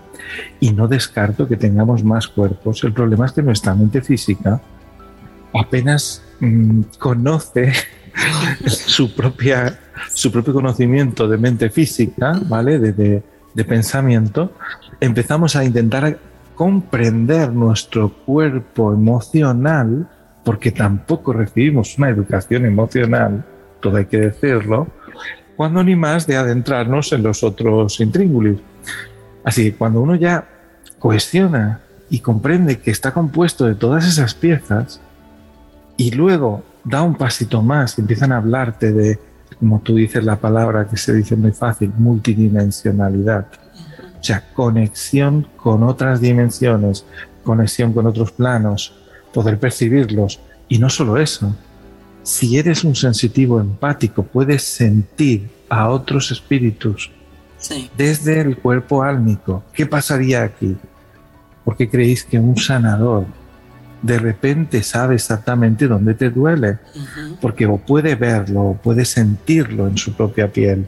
[0.59, 2.83] Y no descarto que tengamos más cuerpos.
[2.83, 4.61] El problema es que nuestra mente física
[5.53, 7.73] apenas mmm, conoce
[8.67, 9.79] su, propia,
[10.13, 12.79] su propio conocimiento de mente física, ¿vale?
[12.79, 14.53] De, de, de pensamiento.
[14.99, 16.19] Empezamos a intentar
[16.55, 20.07] comprender nuestro cuerpo emocional
[20.43, 23.43] porque tampoco recibimos una educación emocional,
[23.81, 24.87] todo hay que decirlo,
[25.57, 28.57] cuando ni más de adentrarnos en los otros intríngulis.
[29.47, 30.45] Así que cuando uno ya
[30.99, 31.79] cuestiona
[32.09, 34.99] y comprende que está compuesto de todas esas piezas
[35.95, 39.17] y luego da un pasito más y empiezan a hablarte de,
[39.57, 43.47] como tú dices la palabra que se dice muy fácil, multidimensionalidad.
[44.19, 47.05] O sea, conexión con otras dimensiones,
[47.45, 48.95] conexión con otros planos,
[49.33, 50.41] poder percibirlos.
[50.67, 51.55] Y no solo eso,
[52.21, 57.11] si eres un sensitivo empático, puedes sentir a otros espíritus
[57.57, 57.89] sí.
[57.97, 59.63] desde el cuerpo álmico.
[59.73, 60.75] ¿Qué pasaría aquí?
[61.63, 63.25] ¿Por qué creéis que un sanador
[64.01, 66.79] de repente sabe exactamente dónde te duele?
[66.95, 67.37] Uh -huh.
[67.41, 70.87] Porque o puede verlo o puede sentirlo en su propia piel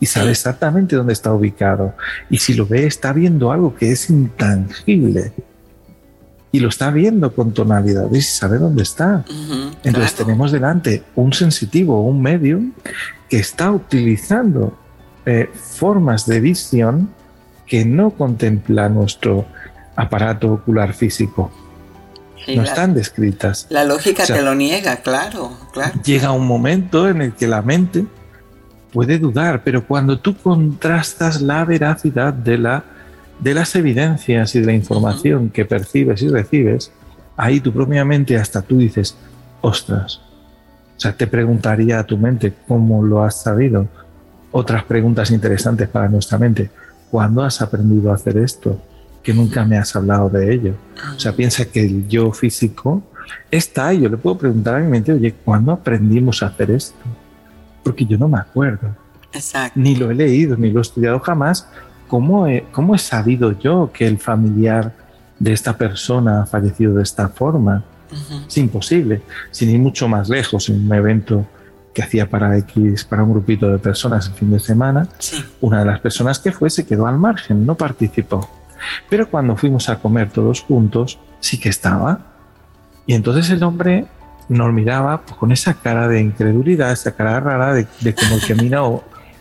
[0.00, 1.94] y sabe exactamente dónde está ubicado.
[2.30, 5.32] Y si lo ve, está viendo algo que es intangible
[6.52, 9.24] y lo está viendo con tonalidades y sabe dónde está.
[9.28, 10.26] Uh -huh, Entonces claro.
[10.26, 12.72] tenemos delante un sensitivo, un medium
[13.28, 14.78] que está utilizando
[15.26, 17.10] eh, formas de visión
[17.66, 19.46] que no contempla nuestro
[19.96, 21.50] aparato ocular físico.
[22.46, 23.66] No la, están descritas.
[23.68, 26.00] La lógica o sea, te lo niega, claro, claro.
[26.02, 28.06] Llega un momento en el que la mente
[28.92, 32.84] puede dudar, pero cuando tú contrastas la veracidad de la
[33.38, 35.52] de las evidencias y de la información uh -huh.
[35.52, 36.90] que percibes y recibes,
[37.36, 39.16] ahí tu propia mente hasta tú dices,
[39.60, 40.20] ostras,
[40.96, 43.86] o sea, te preguntaría a tu mente cómo lo has sabido.
[44.50, 46.70] Otras preguntas interesantes para nuestra mente.
[47.10, 48.80] ¿Cuándo has aprendido a hacer esto?
[49.22, 50.74] Que nunca me has hablado de ello.
[51.14, 53.02] O sea, piensa que el yo físico
[53.50, 54.00] está ahí.
[54.00, 56.96] Yo le puedo preguntar a mi mente, oye, ¿cuándo aprendimos a hacer esto?
[57.82, 58.94] Porque yo no me acuerdo.
[59.32, 59.78] Exacto.
[59.78, 61.68] Ni lo he leído, ni lo he estudiado jamás,
[62.06, 64.94] ¿cómo he, ¿cómo he sabido yo que el familiar
[65.38, 67.84] de esta persona ha fallecido de esta forma?
[68.10, 68.46] Uh -huh.
[68.46, 71.46] Es imposible, sin ir mucho más lejos, en un evento
[71.98, 75.44] que hacía para X, para un grupito de personas el fin de semana, sí.
[75.60, 78.48] una de las personas que fue se quedó al margen, no participó.
[79.10, 82.20] Pero cuando fuimos a comer todos juntos, sí que estaba.
[83.04, 84.06] Y entonces el hombre
[84.48, 88.54] nos miraba pues, con esa cara de incredulidad, esa cara rara de, como el que
[88.54, 88.80] mira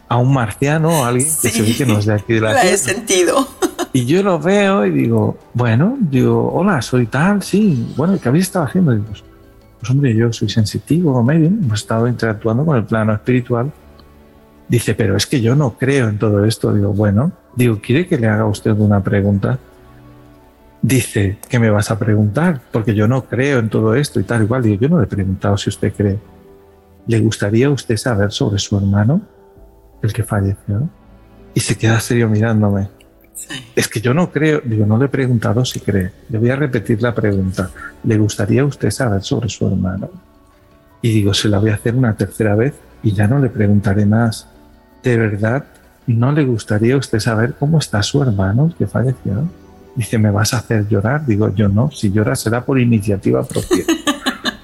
[0.08, 2.42] a un marciano o a alguien que se ve que no es de aquí de
[2.42, 3.48] la, la he sentido.
[3.94, 8.46] Y yo lo veo y digo, bueno, digo, hola, soy tal, sí, bueno, ¿qué habéis
[8.46, 8.94] estado haciendo?
[8.94, 9.14] Digo,
[9.80, 13.72] pues, hombre, yo soy sensitivo, medio, hemos estado interactuando con el plano espiritual.
[14.68, 16.74] Dice, pero es que yo no creo en todo esto.
[16.74, 19.60] Digo, bueno, digo, ¿quiere que le haga a usted una pregunta?
[20.82, 22.62] Dice, ¿qué me vas a preguntar?
[22.72, 24.64] Porque yo no creo en todo esto y tal, igual.
[24.64, 26.20] Digo, yo no le he preguntado si usted cree.
[27.08, 29.22] ¿Le gustaría a usted saber sobre su hermano,
[30.02, 30.90] el que falleció?
[31.54, 32.90] Y se queda serio mirándome.
[33.76, 36.12] Es que yo no creo, digo, no le he preguntado si cree.
[36.30, 37.70] Le voy a repetir la pregunta.
[38.04, 40.10] ¿Le gustaría a usted saber sobre su hermano?
[41.02, 42.74] Y digo, se la voy a hacer una tercera vez
[43.04, 44.48] y ya no le preguntaré más.
[45.04, 45.66] ¿De verdad
[46.08, 49.48] no le gustaría a usted saber cómo está su hermano que falleció?
[49.96, 51.26] Dice, ¿me vas a hacer llorar?
[51.26, 53.84] Digo, yo no, si llora será por iniciativa propia.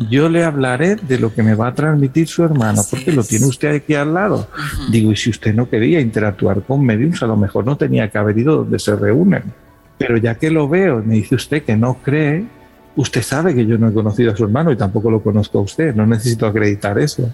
[0.10, 3.46] yo le hablaré de lo que me va a transmitir su hermano, porque lo tiene
[3.46, 4.48] usted aquí al lado.
[4.90, 8.18] Digo, y si usted no quería interactuar con mediums, a lo mejor no tenía que
[8.18, 9.44] haber ido donde se reúnen.
[9.98, 12.46] Pero ya que lo veo, me dice usted que no cree,
[12.96, 15.62] usted sabe que yo no he conocido a su hermano y tampoco lo conozco a
[15.62, 17.32] usted, no necesito acreditar eso.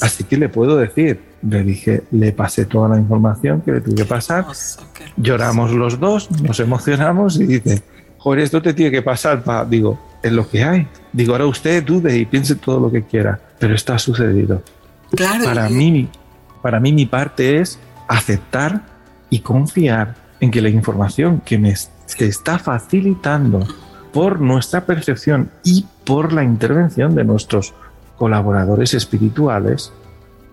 [0.00, 3.96] Así que le puedo decir, le dije, le pasé toda la información que le tuve
[3.96, 4.46] que pasar,
[5.16, 7.82] lloramos los dos, nos emocionamos y dice,
[8.18, 9.64] joder, esto te tiene que pasar, pa.
[9.64, 10.88] digo, es lo que hay.
[11.12, 14.62] Digo, ahora usted dude y piense todo lo que quiera, pero esto ha sucedido.
[15.10, 15.44] Claro.
[15.44, 16.08] Para, mí,
[16.62, 17.78] para mí mi parte es
[18.08, 18.82] aceptar
[19.30, 21.74] y confiar en que la información que me
[22.08, 23.66] se está facilitando
[24.12, 27.74] por nuestra percepción y por la intervención de nuestros
[28.16, 29.92] colaboradores espirituales,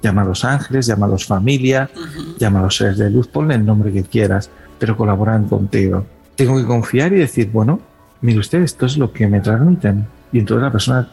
[0.01, 1.89] llamados ángeles, llamados familia,
[2.37, 6.05] llamados seres de luz, ponle el nombre que quieras, pero colaboran contigo.
[6.35, 7.79] Tengo que confiar y decir, bueno,
[8.25, 10.07] mire usted, esto es lo que me transmiten.
[10.31, 11.07] Y entonces la persona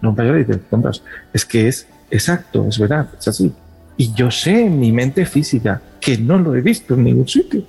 [0.00, 0.60] no y dice,
[1.32, 3.52] es que es exacto, es verdad, es así.
[3.96, 7.62] Y yo sé en mi mente física que no lo he visto en ningún sitio.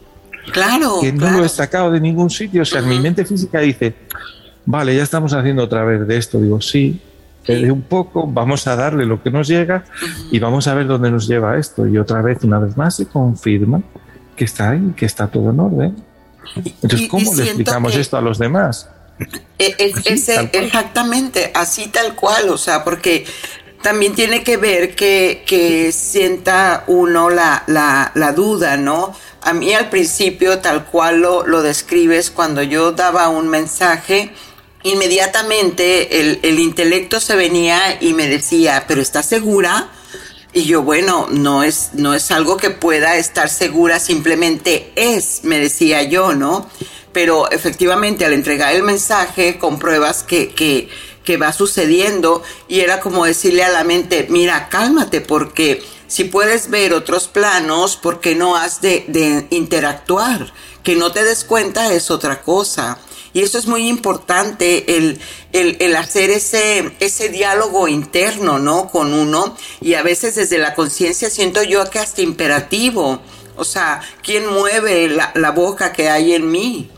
[0.51, 0.99] Claro.
[1.01, 2.61] Que no lo he sacado de ningún sitio.
[2.61, 3.95] O sea, mi mente física dice,
[4.65, 6.39] vale, ya estamos haciendo otra vez de esto.
[6.39, 7.01] Digo, sí,
[7.47, 9.83] de un poco, vamos a darle lo que nos llega
[10.31, 11.87] y vamos a ver dónde nos lleva esto.
[11.87, 13.81] Y otra vez, una vez más, se confirma
[14.35, 15.95] que está ahí, que está todo en orden.
[16.55, 18.89] Entonces, ¿cómo le explicamos esto a los demás?
[19.57, 19.75] E,
[20.53, 23.25] exactamente, así tal cual, o sea, porque
[23.81, 29.15] también tiene que ver que, que sienta uno la, la, la, duda, ¿no?
[29.41, 34.31] A mí al principio, tal cual lo, lo describes, cuando yo daba un mensaje,
[34.83, 39.89] inmediatamente el, el, intelecto se venía y me decía, pero ¿estás segura?
[40.51, 45.59] Y yo, bueno, no es, no es algo que pueda estar segura, simplemente es, me
[45.59, 46.67] decía yo, ¿no?
[47.13, 50.89] Pero efectivamente al entregar el mensaje compruebas que, que,
[51.23, 56.71] que va sucediendo y era como decirle a la mente, mira, cálmate porque si puedes
[56.71, 60.51] ver otros planos, ¿por qué no has de, de interactuar?
[60.81, 62.97] Que no te des cuenta es otra cosa.
[63.33, 65.19] Y eso es muy importante, el,
[65.51, 68.87] el, hacer ese, ese diálogo interno, ¿no?
[68.87, 69.55] Con uno.
[69.81, 73.21] Y a veces desde la conciencia siento yo que hasta imperativo.
[73.55, 76.89] O sea, ¿quién mueve la, boca que hay en mí?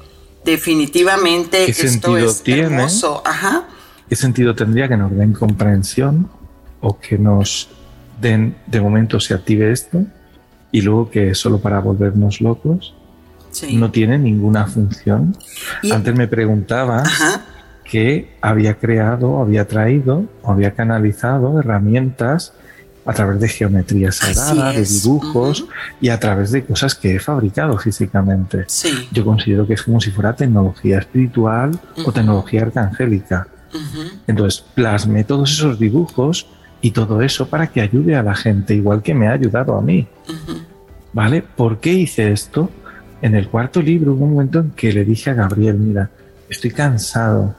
[0.46, 3.22] Definitivamente esto es hermoso.
[3.26, 3.68] Ajá.
[4.08, 6.30] ¿Qué sentido tendría que nos den comprensión
[6.82, 7.70] o que nos
[8.20, 10.04] den, de momento se active esto
[10.72, 12.94] y luego que es solo para volvernos locos?
[13.74, 15.36] No tiene ninguna función.
[15.92, 17.04] Antes me preguntaba
[17.84, 22.54] que había creado, había traído, o había canalizado herramientas
[23.06, 25.66] a través de geometría sagrada, de dibujos
[26.00, 28.66] y a través de cosas que he fabricado físicamente.
[29.12, 33.48] Yo considero que es como si fuera tecnología espiritual o tecnología arcangélica.
[34.28, 36.48] Entonces, plasmé todos esos dibujos
[36.82, 39.82] y todo eso para que ayude a la gente, igual que me ha ayudado a
[39.82, 40.08] mí.
[41.14, 41.42] ¿Vale?
[41.42, 42.70] ¿Por qué hice esto?
[43.22, 46.10] En el cuarto libro hubo un momento en que le dije a Gabriel, mira,
[46.50, 47.54] estoy cansado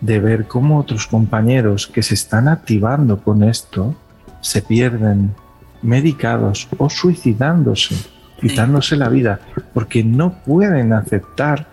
[0.00, 3.94] de ver cómo otros compañeros que se están activando con esto
[4.40, 5.32] se pierden
[5.82, 7.94] medicados o suicidándose,
[8.40, 9.40] quitándose la vida,
[9.72, 11.68] porque no pueden aceptar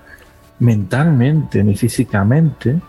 [0.60, 2.80] mentalmente ni físicamente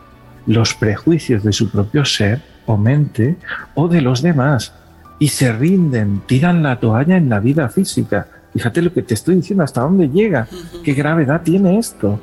[0.46, 3.36] los prejuicios de su propio ser o mente
[3.74, 4.74] o de los demás.
[5.18, 9.36] Y se rinden, tiran la toalla en la vida física Fíjate lo que te estoy
[9.36, 10.49] diciendo, hasta dónde llega,
[10.82, 12.20] qué gravedad tiene esto.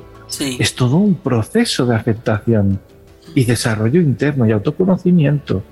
[0.58, 2.80] Es todo un proceso de aceptación
[3.34, 5.62] y desarrollo interno y autoconocimiento.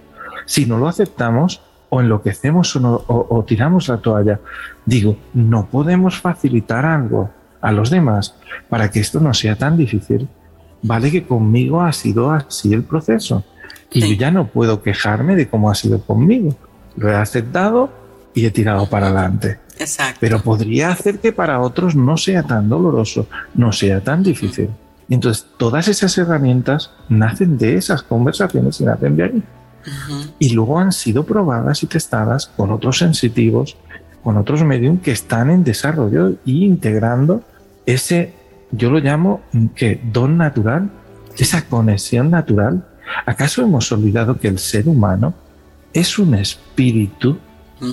[0.47, 1.61] Si no lo aceptamos,
[1.95, 4.41] o enloquecemos o, o, tiramos la toalla.
[4.85, 7.31] Digo, no podemos facilitar algo
[7.61, 8.35] a los demás
[8.69, 10.29] para que esto no sea tan difícil.
[10.83, 13.45] vale que conmigo ha sido así el proceso.
[13.93, 16.57] Y yo ya no puedo quejarme de cómo ha sido conmigo.
[16.97, 17.91] Lo he aceptado
[18.35, 19.61] y he tirado para adelante.
[19.79, 20.18] Exacto.
[20.20, 24.70] Pero podría hacer que para otros no sea tan doloroso, no sea tan difícil.
[25.09, 29.43] Y entonces todas esas herramientas nacen de esas conversaciones y nacen de ahí.
[30.39, 33.77] Y luego han sido probadas y testadas con otros sensitivos,
[34.22, 37.43] con otros medios que están en desarrollo y integrando
[37.85, 38.33] ese,
[38.70, 39.43] yo lo llamo
[39.75, 40.91] que don natural,
[41.37, 42.87] esa conexión natural.
[43.27, 45.35] ¿Acaso hemos olvidado que el ser humano
[45.93, 47.39] es un espíritu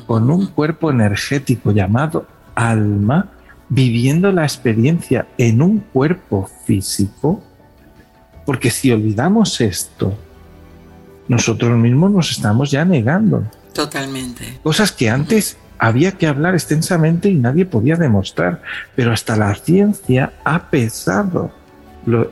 [0.05, 3.29] con un cuerpo energético llamado alma,
[3.69, 7.43] viviendo la experiencia en un cuerpo físico?
[8.45, 10.13] Porque si olvidamos esto,
[11.27, 13.43] nosotros mismos nos estamos ya negando.
[13.73, 14.59] Totalmente.
[14.63, 18.61] Cosas que antes había que hablar extensamente y nadie podía demostrar,
[18.95, 21.51] pero hasta la ciencia ha pesado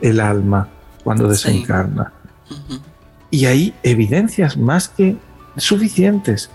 [0.02, 0.68] el alma
[1.04, 2.12] cuando desencarna.
[3.32, 5.16] Y hay evidencias más que
[5.58, 6.50] suficientes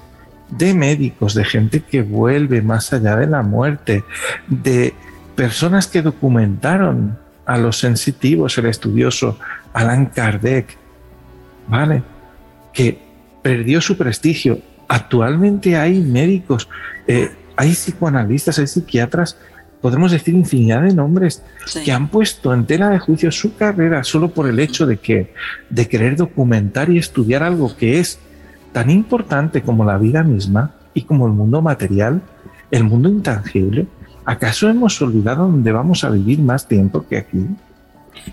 [0.59, 4.05] de médicos, de gente que vuelve más allá de la muerte,
[4.49, 4.95] de
[5.35, 9.39] personas que documentaron a los sensitivos, el estudioso
[9.73, 10.77] Alan Kardec,
[11.69, 12.03] ¿vale?
[12.73, 12.99] Que
[13.43, 14.61] perdió su prestigio.
[14.89, 16.69] Actualmente hay médicos,
[17.07, 19.37] eh, hay psicoanalistas, hay psiquiatras,
[19.81, 21.43] podemos decir infinidad de nombres
[21.85, 25.35] que han puesto en tela de juicio su carrera solo por el hecho de que
[25.69, 28.19] de querer documentar y estudiar algo que es
[28.75, 32.21] tan importante como la vida misma y como el mundo material,
[32.73, 33.87] el mundo intangible,
[34.25, 37.47] ¿acaso hemos olvidado dónde vamos a vivir más tiempo que aquí?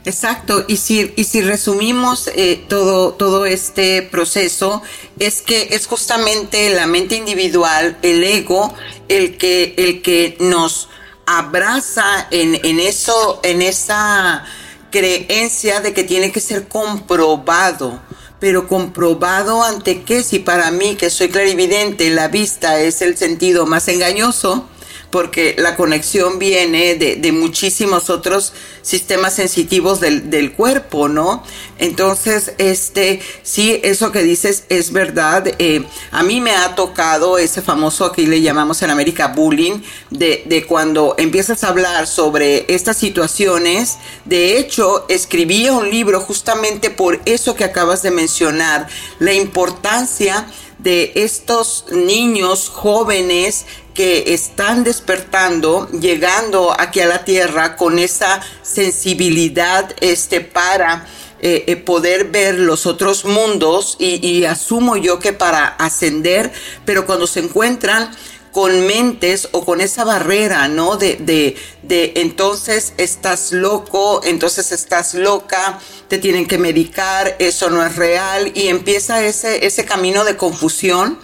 [0.03, 4.81] Exacto, y si, y si resumimos eh, todo, todo este proceso,
[5.19, 8.73] es que es justamente la mente individual, el ego,
[9.09, 10.89] el que, el que nos
[11.27, 14.43] abraza en, en eso, en esa
[14.89, 17.99] creencia de que tiene que ser comprobado
[18.41, 23.67] pero comprobado ante qué, si para mí que soy clarividente, la vista es el sentido
[23.67, 24.67] más engañoso,
[25.11, 31.43] porque la conexión viene de, muchísimos otros sistemas sensitivos del, cuerpo, ¿no?
[31.77, 35.47] Entonces, este, sí, eso que dices es verdad.
[35.59, 40.43] Eh, a mí me ha tocado ese famoso, aquí le llamamos en América bullying, de,
[40.45, 43.97] de cuando empiezas a hablar sobre estas situaciones.
[44.25, 48.87] De hecho, escribí un libro justamente por eso que acabas de mencionar,
[49.19, 50.47] la importancia
[50.83, 59.93] de estos niños jóvenes que están despertando, llegando aquí a la tierra con esa sensibilidad
[59.99, 61.05] este, para
[61.39, 66.51] eh, eh, poder ver los otros mundos y, y asumo yo que para ascender,
[66.85, 68.11] pero cuando se encuentran
[68.51, 70.97] con mentes o con esa barrera, ¿no?
[70.97, 77.85] De, de, de, entonces estás loco, entonces estás loca, te tienen que medicar, eso no
[77.85, 81.17] es real y empieza ese, ese camino de confusión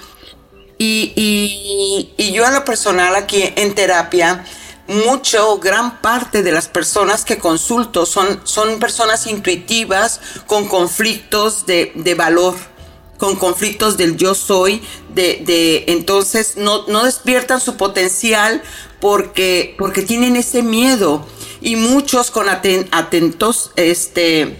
[0.78, 4.45] y, yo en lo personal aquí en terapia,
[4.88, 12.15] mucho, gran parte de las personas que consulto son, son personas intuitivas con conflictos de,
[12.17, 12.55] valor,
[13.17, 14.82] con conflictos del yo soy,
[15.13, 18.61] de, de entonces no, no, despiertan su potencial
[19.01, 21.25] porque, porque tienen ese miedo.
[21.59, 24.57] Y muchos con atentos, este,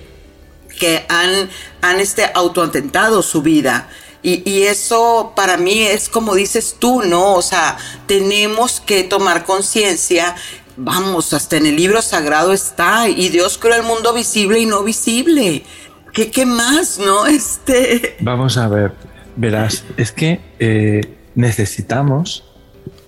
[0.78, 1.50] que han,
[1.82, 3.90] han este, autoatentado su vida.
[4.30, 7.36] Y, eso para mí es como dices tú, ¿no?
[7.36, 10.36] O sea, tenemos que tomar conciencia.
[10.76, 13.08] Vamos, hasta en el libro sagrado está.
[13.08, 15.64] Y Dios creó el mundo visible y no visible.
[16.12, 17.26] ¿Qué, qué más, no?
[17.28, 18.18] Este.
[18.20, 18.92] Vamos a ver,
[19.38, 22.44] verás, es que eh, necesitamos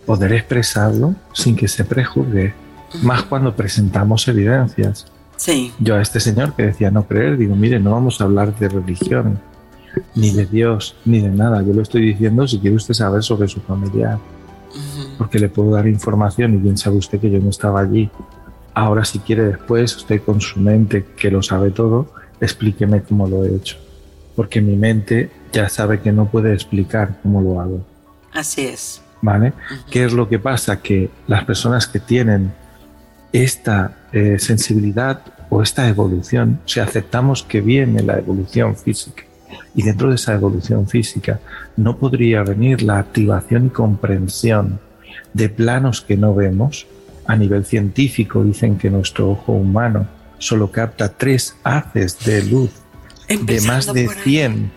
[0.06, 2.54] poder expresarlo sin que se prejuzgue,
[3.02, 5.08] más cuando presentamos evidencias.
[5.36, 5.74] Sí.
[5.80, 8.70] Yo a este señor que decía no creer, digo, mire, no vamos a hablar de
[8.70, 9.42] religión,
[10.16, 11.62] ni de Dios, ni de nada.
[11.62, 14.20] Yo lo estoy diciendo si quiere usted saber sobre su familiar,
[15.18, 18.10] porque le puedo dar información y bien sabe usted que yo no estaba allí.
[18.74, 23.44] Ahora, si quiere después, usted con su mente, que lo sabe todo, explíqueme cómo lo
[23.44, 23.78] he hecho.
[24.36, 27.82] Porque mi mente ya sabe que no puede explicar cómo lo hago.
[28.34, 29.02] Así es.
[29.22, 29.54] ¿Vale?
[29.92, 30.82] ¿Qué es lo que pasa?
[30.82, 32.54] Que las personas que tienen
[33.34, 39.24] esta eh, sensibilidad o esta evolución, si aceptamos que viene la evolución física,
[39.76, 41.40] y dentro de esa evolución física
[41.78, 44.80] no podría venir la activación y comprensión
[45.34, 46.88] de planos que no vemos.
[47.26, 50.08] A nivel científico dicen que nuestro ojo humano
[50.40, 52.72] solo capta tres haces de luz
[53.28, 54.72] de más de 100,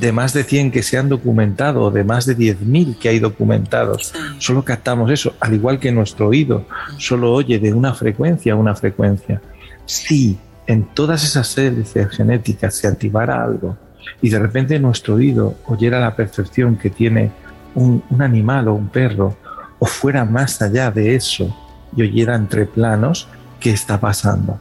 [0.00, 3.18] de más de 100 que se han documentado o de más de 10.000 que hay
[3.18, 4.14] documentados.
[4.38, 6.66] Solo captamos eso, al igual que nuestro oído
[6.96, 9.42] solo oye de una frecuencia a una frecuencia.
[9.84, 13.76] Sí, en todas esas hélices genéticas se activara algo
[14.22, 17.30] y de repente nuestro oído oyera la percepción que tiene
[17.74, 19.36] un, un animal o un perro
[19.78, 21.54] o fuera más allá de eso
[21.96, 23.28] y oyera entre planos,
[23.60, 24.58] ¿qué está pasando?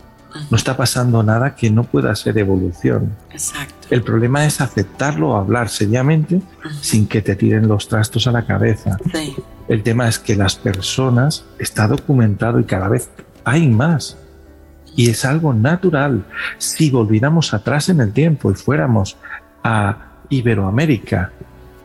[0.52, 3.16] No está pasando nada que no pueda ser evolución.
[3.32, 3.88] Exacto.
[3.90, 6.42] El problema es aceptarlo o hablar seriamente
[6.82, 8.98] sin que te tiren los trastos a la cabeza.
[9.12, 9.36] Sí.
[9.68, 13.10] El tema es que las personas está documentado y cada vez
[13.44, 14.18] hay más.
[14.98, 16.26] Y es algo natural.
[16.58, 19.16] Si volviéramos atrás en el tiempo y fuéramos
[19.64, 19.96] a
[20.30, 21.32] Iberoamérica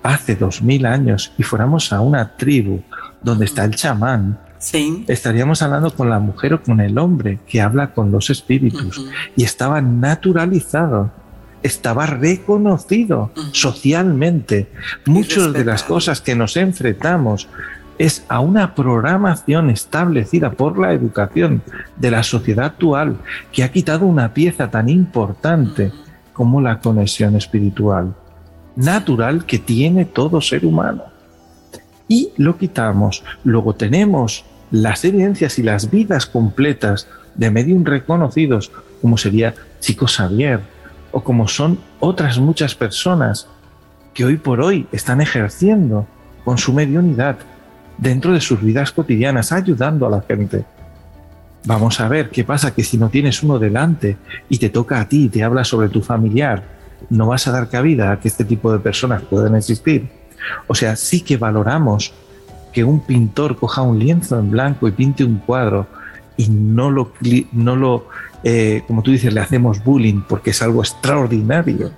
[0.03, 2.81] hace dos mil años y fuéramos a una tribu
[3.23, 5.05] donde está el chamán, Sí.
[5.09, 9.05] estaríamos hablando con la mujer o con el hombre que habla con los espíritus
[9.37, 11.11] y estaba naturalizado,
[11.65, 14.69] estaba reconocido socialmente.
[15.05, 17.49] Muchas de las cosas que nos enfrentamos
[18.03, 21.63] es a una programación establecida por la educación
[21.97, 23.19] de la sociedad actual
[23.53, 25.93] que ha quitado una pieza tan importante
[26.33, 28.13] como la conexión espiritual,
[28.75, 31.05] natural que tiene todo ser humano
[32.09, 33.23] y lo quitamos.
[33.45, 40.59] Luego tenemos las evidencias y las vidas completas de medium reconocidos, como sería Chico Xavier,
[41.13, 43.47] o como son otras muchas personas
[44.13, 46.09] que hoy por hoy están ejerciendo
[46.45, 47.37] con su mediunidad
[47.99, 50.65] dentro de sus vidas cotidianas, ayudando a la gente.
[51.65, 54.17] Vamos a ver qué pasa que si no tienes uno delante
[54.49, 56.63] y te toca a ti y te habla sobre tu familiar,
[57.11, 60.09] no vas a dar cabida a que este tipo de personas puedan existir.
[60.67, 62.13] O sea, sí que valoramos
[62.73, 65.87] que un pintor coja un lienzo en blanco y pinte un cuadro
[66.37, 67.13] y no lo,
[67.53, 68.09] no lo
[68.45, 71.93] eh, como tú dices, le hacemos bullying porque es algo extraordinario.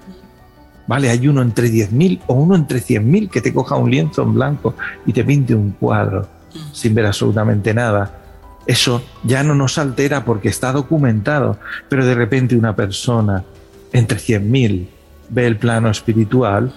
[0.87, 4.35] Vale, hay uno entre 10.000 o uno entre 100.000 que te coja un lienzo en
[4.35, 4.75] blanco
[5.07, 6.29] y te pinte un cuadro
[6.73, 8.21] sin ver absolutamente nada.
[8.67, 11.59] Eso ya no nos altera porque está documentado,
[11.89, 13.45] pero de repente una persona
[13.93, 14.89] entre 100.000
[15.31, 16.73] ve el plano espiritual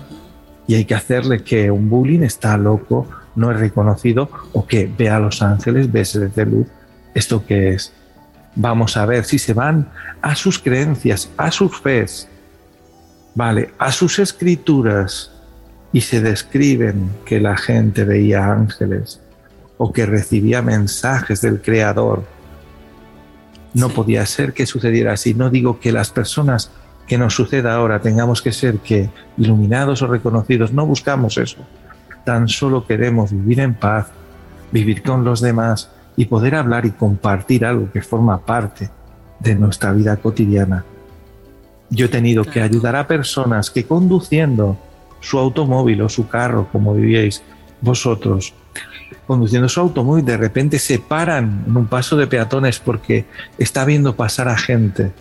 [0.68, 5.10] y hay que hacerle que un bullying está loco, no es reconocido, o que ve
[5.10, 6.68] a los ángeles, ve seres de luz.
[7.14, 7.94] ¿Esto qué es?
[8.56, 9.90] Vamos a ver si se van
[10.22, 12.28] a sus creencias, a sus fes,
[13.38, 15.32] vale, a sus escrituras
[15.94, 19.22] y se describen que la gente veía ángeles
[19.78, 22.24] o que recibía mensajes del Creador.
[23.76, 25.36] No podía ser que sucediera así.
[25.36, 26.72] No digo que las personas
[27.06, 30.74] que nos suceda ahora tengamos que ser que iluminados o reconocidos.
[30.74, 31.60] No buscamos eso.
[32.26, 34.08] Tan solo queremos vivir en paz,
[34.72, 38.90] vivir con los demás y poder hablar y compartir algo que forma parte
[39.40, 40.84] de nuestra vida cotidiana.
[41.90, 44.78] Yo he tenido que ayudar a personas que conduciendo
[45.22, 47.42] su automóvil o su carro, como diríais
[47.82, 48.54] vosotros,
[49.26, 53.26] conduciendo su automóvil, de repente se paran en un paso de peatones porque
[53.58, 55.12] está viendo pasar a gente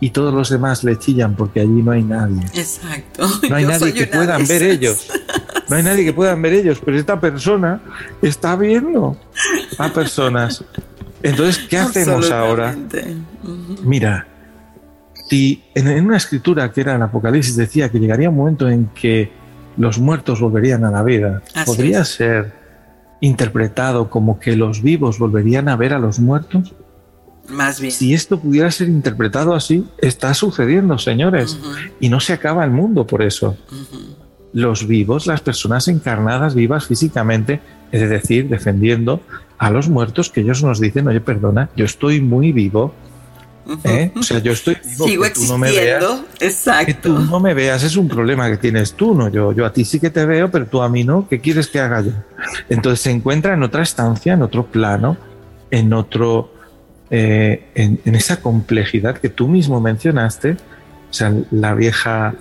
[0.00, 2.42] y todos los demás le chillan porque allí no hay nadie.
[2.54, 3.28] Exacto.
[3.48, 5.08] No hay Yo nadie que puedan ver ellos.
[5.68, 7.80] No hay nadie que puedan ver ellos, pero esta persona
[8.22, 9.16] está viendo
[9.78, 10.62] a personas.
[11.22, 12.76] Entonces, ¿qué hacemos ahora?
[13.82, 14.26] Mira,
[15.28, 18.86] si en, en una escritura que era el Apocalipsis decía que llegaría un momento en
[18.94, 19.30] que
[19.76, 22.08] los muertos volverían a la vida, Así ¿podría es.
[22.08, 22.52] ser
[23.20, 26.74] interpretado como que los vivos volverían a ver a los muertos?
[27.48, 27.92] Más bien.
[27.92, 31.58] Si esto pudiera ser interpretado así, está sucediendo, señores,
[32.00, 33.56] y no se acaba el mundo por eso.
[34.52, 37.60] Los vivos, las personas encarnadas, vivas físicamente,
[37.92, 39.20] es decir, defendiendo
[39.58, 42.94] a los muertos que ellos nos dicen, oye, perdona, yo estoy muy vivo,
[43.84, 44.12] ¿eh?
[44.16, 46.02] O sea, yo estoy vivo, Sigo que tú no me veas.
[46.02, 46.24] existiendo.
[46.38, 47.14] Que Exacto.
[47.14, 49.52] tú no me veas es un problema que tienes tú, no yo.
[49.52, 51.28] Yo a ti sí que te veo, pero tú a mí no.
[51.28, 52.12] ¿Qué quieres que haga yo?
[52.68, 55.16] Entonces se encuentra en otra estancia, en otro plano,
[55.70, 56.52] en otro,
[57.10, 60.56] eh, en, en esa complejidad que tú mismo mencionaste.
[61.10, 62.34] O sea, la vieja,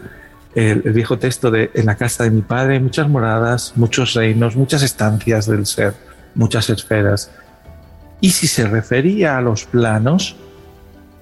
[0.53, 4.13] el, el viejo texto de en la casa de mi padre hay muchas moradas, muchos
[4.13, 5.93] reinos, muchas estancias del ser,
[6.33, 7.31] muchas esferas.
[8.21, 10.35] Y si se refería a los planos,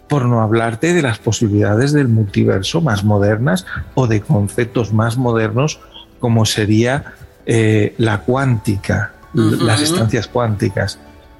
[0.07, 5.79] por no hablarte de las posibilidades del multiverso más modernas o de conceptos más modernos
[6.19, 7.13] como sería
[7.45, 10.99] eh, la cuántica, las estancias cuánticas.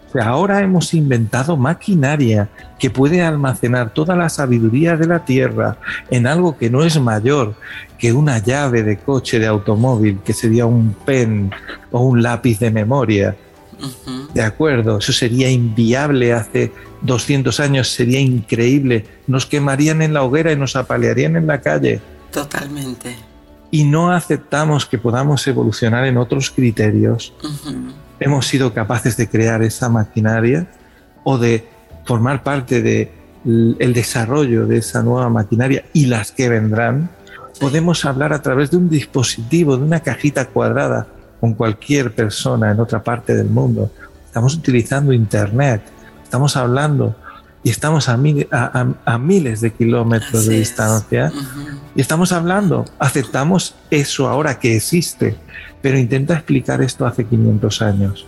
[0.09, 5.77] O sea, ahora hemos inventado maquinaria que puede almacenar toda la sabiduría de la Tierra
[6.11, 7.55] en algo que no es mayor
[7.97, 11.51] que una llave de coche de automóvil, que sería un pen
[11.91, 13.35] o un lápiz de memoria.
[14.33, 16.71] De acuerdo, eso sería inviable hace
[17.01, 19.05] 200 años, sería increíble.
[19.27, 22.01] Nos quemarían en la hoguera y nos apalearían en la calle.
[22.31, 23.15] Totalmente.
[23.71, 27.33] Y no aceptamos que podamos evolucionar en otros criterios.
[28.19, 30.67] Hemos sido capaces de crear esa maquinaria
[31.23, 31.67] o de
[32.05, 33.11] formar parte de
[33.45, 37.09] el desarrollo de esa nueva maquinaria y las que vendrán,
[37.59, 41.07] podemos hablar a través de un dispositivo, de una cajita cuadrada
[41.43, 43.91] con cualquier persona en otra parte del mundo.
[44.25, 45.81] Estamos utilizando Internet,
[46.23, 47.17] estamos hablando
[47.65, 51.33] y estamos a, miles de kilómetros de distancia
[51.97, 55.35] y estamos hablando, aceptamos eso ahora que existe,
[55.81, 58.25] pero intenta explicar esto hace 500 años,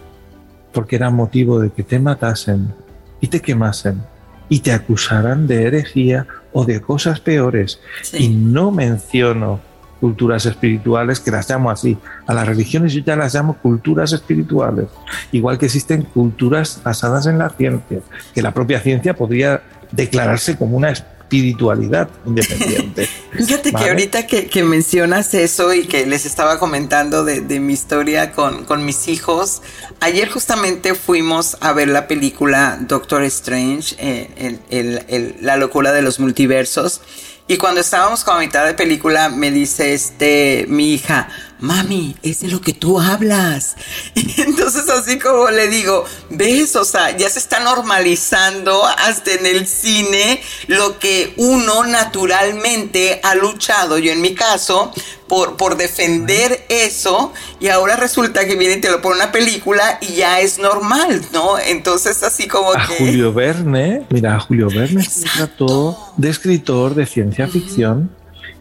[0.74, 2.74] porque era motivo de que te matasen
[3.22, 4.04] y te quemasen
[4.50, 7.80] y te acusaran de herejía o de cosas peores.
[8.12, 9.62] Y no menciono
[10.06, 11.98] culturas espirituales, que las llamo así.
[12.28, 14.86] A las religiones yo ya las llamo culturas espirituales.
[15.32, 18.02] Igual que existen culturas basadas en la ciencia,
[18.36, 23.10] que la propia ciencia podría declararse como una espiritualidad independiente.
[23.32, 28.86] Fíjate que ahorita que, mencionas eso y que les estaba comentando de, mi historia con,
[28.86, 29.64] mis hijos,
[30.02, 37.02] ayer justamente fuimos a ver la película Doctor Strange, eh, La locura de los multiversos.
[37.48, 41.30] Y cuando estábamos con la mitad de película, me dice este, mi hija,
[41.60, 43.76] mami, es de lo que tú hablas.
[44.16, 49.68] Entonces así como le digo, ves, o sea, ya se está normalizando hasta en el
[49.68, 53.98] cine lo que uno naturalmente ha luchado.
[53.98, 54.92] Yo en mi caso,
[55.28, 59.98] por, por defender eso y ahora resulta que viene y te lo pone una película
[60.02, 61.58] y ya es normal, ¿no?
[61.58, 67.06] Entonces así como a Julio Verne, mira, a Julio Verne se trató de escritor de
[67.06, 68.12] ciencia ficción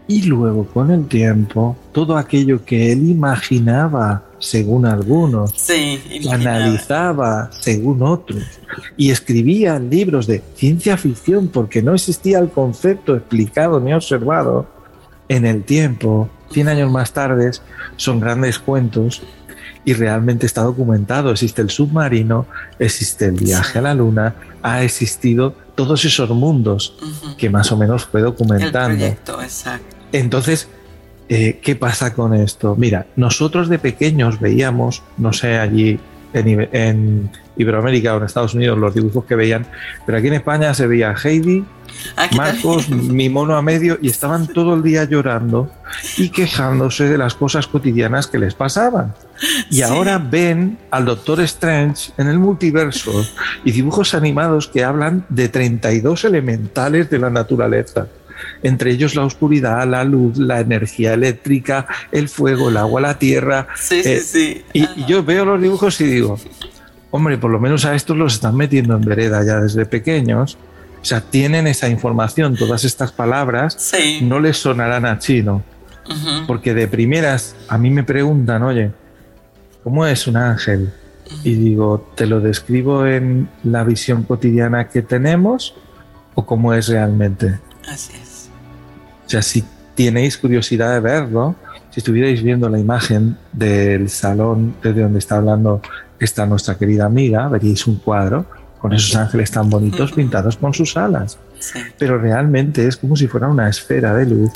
[0.07, 5.98] y luego con el tiempo todo aquello que él imaginaba según algunos, sí,
[6.30, 8.42] analizaba según otros
[8.96, 14.66] y escribía libros de ciencia ficción porque no existía el concepto explicado ni observado
[15.28, 17.50] en el tiempo 100 años más tarde
[17.96, 19.22] son grandes cuentos
[19.84, 21.30] y realmente está documentado.
[21.30, 22.46] Existe el submarino,
[22.78, 26.96] existe el viaje a la luna, ha existido todos esos mundos
[27.36, 29.05] que más o menos fue documentando.
[30.15, 30.69] Entonces,
[31.29, 32.77] eh, ¿qué pasa con esto?
[32.77, 35.99] Mira, nosotros de pequeños veíamos, no sé, allí
[36.33, 39.67] en, en Iberoamérica o en Estados Unidos los dibujos que veían,
[40.07, 41.65] pero aquí en España se veía Heidi,
[42.37, 45.71] Marcos, mi mono a medio, y estaban todo el día llorando
[46.17, 49.15] y quejándose de las cosas cotidianas que les pasaban.
[49.71, 53.12] Y ahora ven al Doctor Strange en el multiverso
[53.65, 58.07] y dibujos animados que hablan de 32 elementales de la naturaleza.
[58.62, 63.68] Entre ellos la oscuridad, la luz, la energía eléctrica, el fuego, el agua, la tierra.
[63.76, 64.64] Sí, sí, eh, sí.
[64.72, 66.38] y yo veo los dibujos y digo,
[67.11, 70.59] hombre, por lo menos a estos los están metiendo en vereda ya desde pequeños
[71.05, 73.92] o sea, tienen esa información, todas estas palabras
[74.22, 75.62] no les sonarán a chino.
[76.47, 78.90] Porque de primeras a mí me preguntan, oye,
[79.82, 80.95] ¿cómo es un ángel?
[81.42, 85.74] Y digo, ¿te lo describo en la visión cotidiana que tenemos
[86.34, 87.59] o cómo es realmente?
[87.86, 88.34] Así es.
[89.27, 89.64] O sea, si
[89.95, 91.55] tenéis curiosidad de verlo,
[91.91, 95.81] si estuvierais viendo la imagen del salón desde donde está hablando
[96.18, 98.47] esta nuestra querida amiga, veríais un cuadro
[98.85, 101.39] con esos ángeles tan bonitos pintados con sus alas.
[101.99, 104.51] Pero realmente es como si fuera una esfera de luz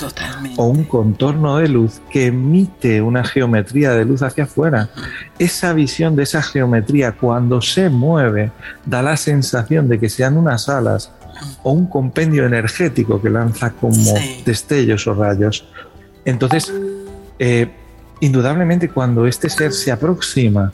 [0.58, 4.90] o un contorno de luz que emite una geometría de luz hacia afuera.
[5.38, 8.52] Esa visión de esa geometría cuando se mueve
[8.84, 11.10] da la sensación de que sean unas alas
[11.62, 14.14] o un compendio energético que lanza como
[14.44, 15.66] destellos o rayos.
[16.24, 16.72] Entonces,
[17.38, 17.68] eh,
[18.20, 20.72] indudablemente cuando este ser se aproxima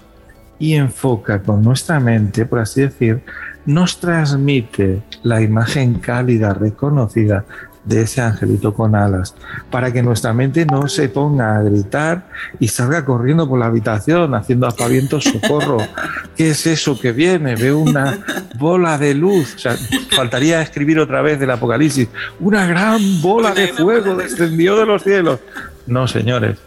[0.58, 3.22] y enfoca con nuestra mente, por así decir,
[3.66, 7.44] nos transmite la imagen cálida, reconocida
[7.84, 9.34] de ese angelito con alas,
[9.70, 12.26] para que nuestra mente no se ponga a gritar
[12.58, 15.78] y salga corriendo por la habitación haciendo aspavientos, socorro.
[16.36, 17.56] ¿Qué es eso que viene?
[17.56, 18.18] Veo una
[18.58, 19.54] bola de luz.
[19.54, 19.76] O sea,
[20.10, 22.08] faltaría escribir otra vez del Apocalipsis.
[22.40, 25.40] Una gran bola de fuego descendió de los cielos.
[25.86, 26.58] No, señores.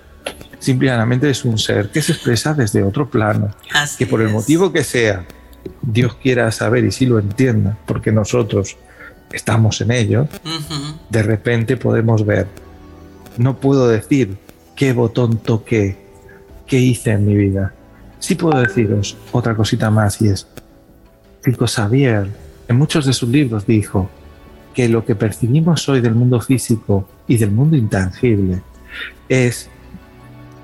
[0.60, 3.56] Simplemente es un ser que se expresa desde otro plano,
[3.98, 5.26] que por el motivo que sea,
[5.82, 8.76] Dios quiera saber y si lo entienda, porque nosotros
[9.32, 10.28] estamos en ello,
[11.10, 12.48] de repente podemos ver.
[13.38, 14.38] No puedo decir
[14.76, 15.98] qué botón toqué,
[16.66, 17.74] qué hice en mi vida.
[18.20, 20.48] Sí puedo deciros otra cosita más y es,
[21.44, 22.28] Rico Xavier
[22.68, 24.10] en muchos de sus libros dijo
[24.74, 28.62] que lo que percibimos hoy del mundo físico y del mundo intangible
[29.30, 29.70] es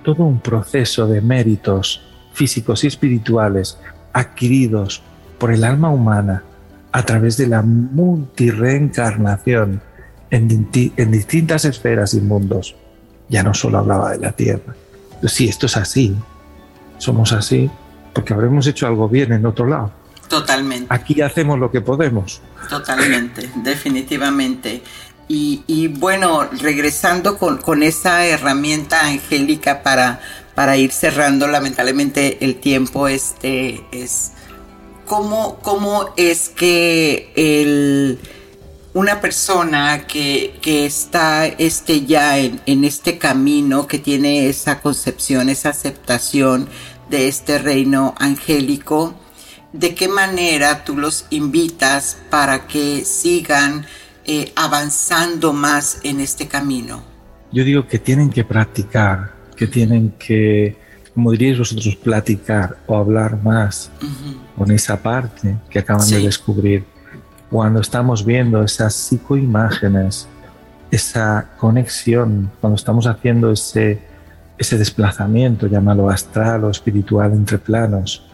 [0.04, 2.02] todo un proceso de méritos
[2.34, 3.78] físicos y espirituales
[4.12, 5.02] adquiridos
[5.40, 6.44] por el alma humana
[6.94, 9.82] a través de la multireencarnación
[10.30, 12.76] en, en distintas esferas y mundos.
[13.28, 14.74] Ya no solo hablaba de la Tierra.
[15.28, 16.16] Si esto es así,
[16.98, 17.70] somos así,
[18.14, 19.92] porque habremos hecho algo bien en otro lado.
[20.30, 20.86] Totalmente.
[20.90, 22.42] Aquí hacemos lo que podemos.
[22.70, 24.82] Totalmente, definitivamente.
[25.28, 30.20] Y, bueno, regresando con, con, esa herramienta angélica para,
[30.54, 34.34] para ir cerrando, lamentablemente el tiempo este es...
[35.06, 38.20] ¿Cómo, cómo es que el,
[38.94, 45.50] una persona que, que está este, ya en, en, este camino, que tiene esa concepción,
[45.50, 46.70] esa aceptación
[47.10, 49.16] de este reino angélico,
[49.74, 53.86] de qué manera tú los invitas para que sigan
[54.26, 57.04] eh, avanzando más en este camino?
[57.52, 60.78] Yo digo que tienen que practicar, que tienen que,
[61.14, 63.92] como diríais vosotros, platicar o hablar más
[64.58, 66.86] con esa parte que acaban de descubrir.
[67.50, 70.28] Cuando estamos viendo esas psicoimágenes,
[70.90, 74.02] esa conexión, cuando estamos haciendo ese,
[74.58, 78.26] ese desplazamiento, llámalo astral o espiritual entre planos,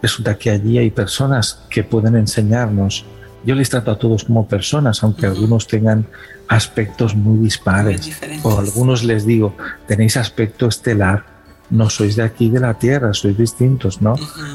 [0.00, 3.04] resulta que allí hay personas que pueden enseñarnos.
[3.44, 6.06] Yo les trato a todos como personas, aunque algunos tengan
[6.46, 8.16] aspectos muy dispares.
[8.44, 9.56] o algunos les digo,
[9.88, 11.31] tenéis aspecto estelar,
[11.72, 14.14] no sois de aquí de la Tierra, sois distintos, ¿no?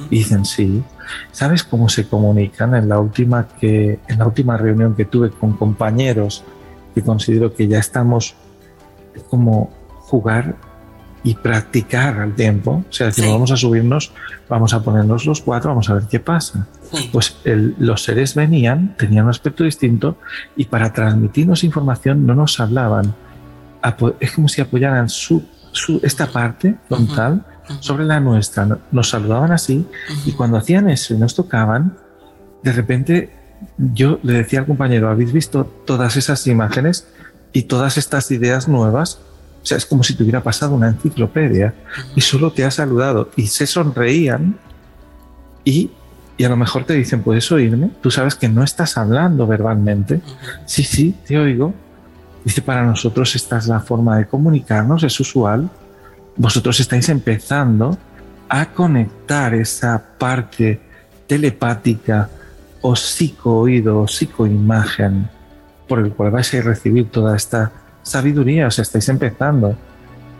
[0.09, 0.84] Y dicen, sí.
[1.32, 2.76] ¿Sabes cómo se comunican?
[2.76, 6.43] En la última que, en la última reunión que tuve con compañeros,
[6.93, 8.36] que considero que ya estamos
[9.30, 10.55] como jugar
[11.24, 12.84] y practicar al tiempo.
[12.88, 14.13] O sea, si vamos a subirnos,
[14.47, 16.68] vamos a ponernos los cuatro, vamos a ver qué pasa.
[17.11, 20.18] Pues los seres venían, tenían un aspecto distinto
[20.55, 23.13] y para transmitirnos información no nos hablaban.
[24.20, 25.43] Es como si apoyaran su,
[26.03, 27.45] esta parte frontal
[27.80, 28.78] sobre la nuestra.
[28.91, 29.86] Nos saludaban así
[30.26, 31.97] y cuando hacían eso y nos tocaban,
[32.63, 33.34] de repente
[33.78, 37.07] yo le decía al compañero, ¿habéis visto todas esas imágenes
[37.53, 39.20] y todas estas ideas nuevas?
[39.63, 41.74] O sea, es como si te hubiera pasado una enciclopedia
[42.15, 44.57] y solo te ha saludado y se sonreían
[45.63, 45.91] y,
[46.38, 47.91] y, a lo mejor te dicen, ¿puedes oírme?
[48.01, 50.22] Tú sabes que no estás hablando verbalmente.
[50.65, 51.74] Sí, sí, te oigo.
[52.47, 55.69] Dice, para nosotros esta es la forma de comunicarnos, es usual.
[56.37, 57.97] Vosotros estáis empezando
[58.47, 60.79] a conectar esa parte
[61.27, 62.29] telepática
[62.79, 65.27] o psico-oído o psicoimagen
[65.89, 67.69] por el cual vais a recibir toda esta
[68.01, 69.75] sabiduría, o sea, estáis empezando.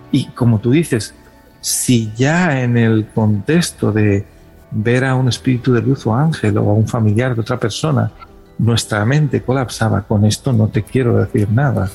[0.10, 1.14] Y como tú dices,
[1.60, 4.26] si ya en el contexto de
[4.72, 8.14] ver a un espíritu de luz o ángel o a un familiar de otra persona,
[8.58, 11.90] nuestra mente colapsaba con esto, no te quiero decir nada.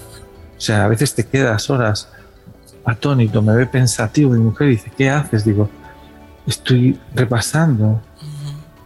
[0.56, 2.08] O sea, a veces te quedas horas
[2.84, 5.44] atónito, me ve pensativo, mi mujer dice, ¿qué haces?
[5.44, 5.68] Digo,
[6.46, 8.00] estoy repasando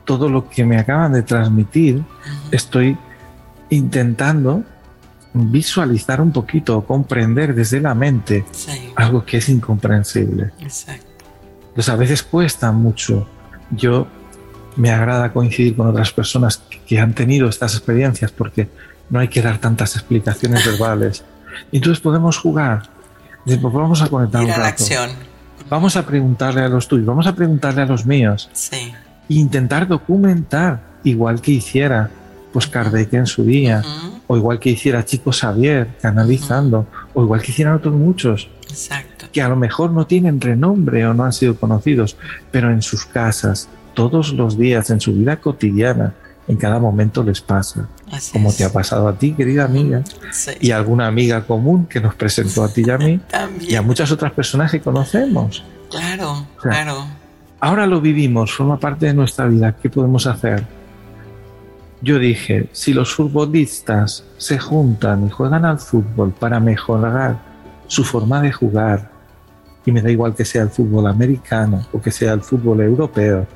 [0.04, 2.02] todo lo que me acaban de transmitir,
[2.50, 2.96] estoy
[3.70, 4.62] intentando
[5.32, 8.44] visualizar un poquito, comprender desde la mente
[8.94, 10.52] algo que es incomprensible.
[10.60, 11.04] Exacto.
[11.68, 13.28] Entonces a veces cuesta mucho.
[13.70, 14.06] Yo
[14.76, 18.68] me agrada coincidir con otras personas que, han tenido estas experiencias porque
[19.10, 21.24] no hay que dar tantas explicaciones verbales.
[21.72, 22.82] Entonces podemos jugar.
[23.44, 24.84] Pues vamos a conectar un rato.
[25.68, 28.48] Vamos a preguntarle a los tuyos, vamos a preguntarle a los míos.
[28.52, 28.92] Sí.
[29.28, 32.10] E intentar documentar, igual que hiciera
[32.52, 33.82] pues Kardec en su día
[34.26, 38.48] o igual que hiciera Chico Xavier, canalizando, o igual que hicieran otros muchos,
[39.32, 42.16] que a lo mejor no tienen renombre o no han sido conocidos,
[42.50, 46.12] pero en sus casas, todos los días, en su vida cotidiana,
[46.46, 47.88] en cada momento les pasa.
[48.32, 50.04] como te ha pasado a ti, querida amiga,
[50.60, 53.20] y a alguna amiga común que nos presentó a ti y a mí,
[53.62, 55.64] y a muchas otras personas que conocemos.
[55.90, 57.06] Claro, claro.
[57.58, 59.74] Ahora lo vivimos, forma parte de nuestra vida.
[59.82, 60.62] ¿Qué podemos hacer?
[62.02, 67.38] Yo dije, si los futbolistas se juntan y juegan al fútbol para mejorar
[67.86, 69.10] su forma de jugar,
[69.86, 73.46] y me da igual que sea el fútbol americano o que sea el fútbol europeo,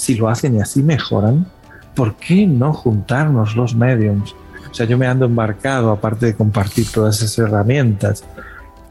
[0.00, 1.46] si lo hacen y así mejoran,
[1.94, 4.34] ¿por qué no juntarnos los mediums?
[4.70, 8.24] O sea, yo me ando embarcado, aparte de compartir todas esas herramientas,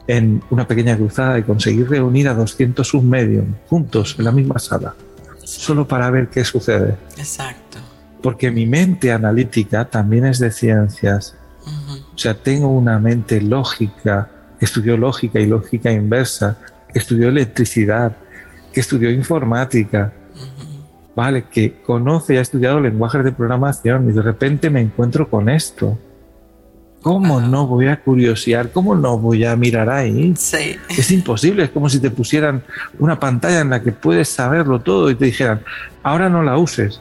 [0.06, 4.94] en una pequeña cruzada y conseguir reunir a 200 submediums juntos en la misma sala,
[5.42, 6.96] solo para ver qué sucede.
[7.16, 7.78] Exacto
[8.22, 11.34] porque mi mente analítica también es de ciencias.
[12.14, 14.28] O sea, tengo una mente lógica,
[14.60, 16.58] estudió lógica y lógica inversa,
[16.94, 18.16] estudió electricidad,
[18.72, 20.12] que estudió informática,
[21.14, 25.48] vale, que conoce y ha estudiado lenguajes de programación y de repente me encuentro con
[25.48, 25.98] esto.
[27.02, 28.72] ¿Cómo no voy a curiosear?
[28.72, 30.34] ¿Cómo no voy a mirar ahí?
[30.36, 30.76] Sí.
[30.90, 32.62] Es imposible, es como si te pusieran
[32.98, 35.62] una pantalla en la que puedes saberlo todo y te dijeran,
[36.02, 37.00] ahora no la uses.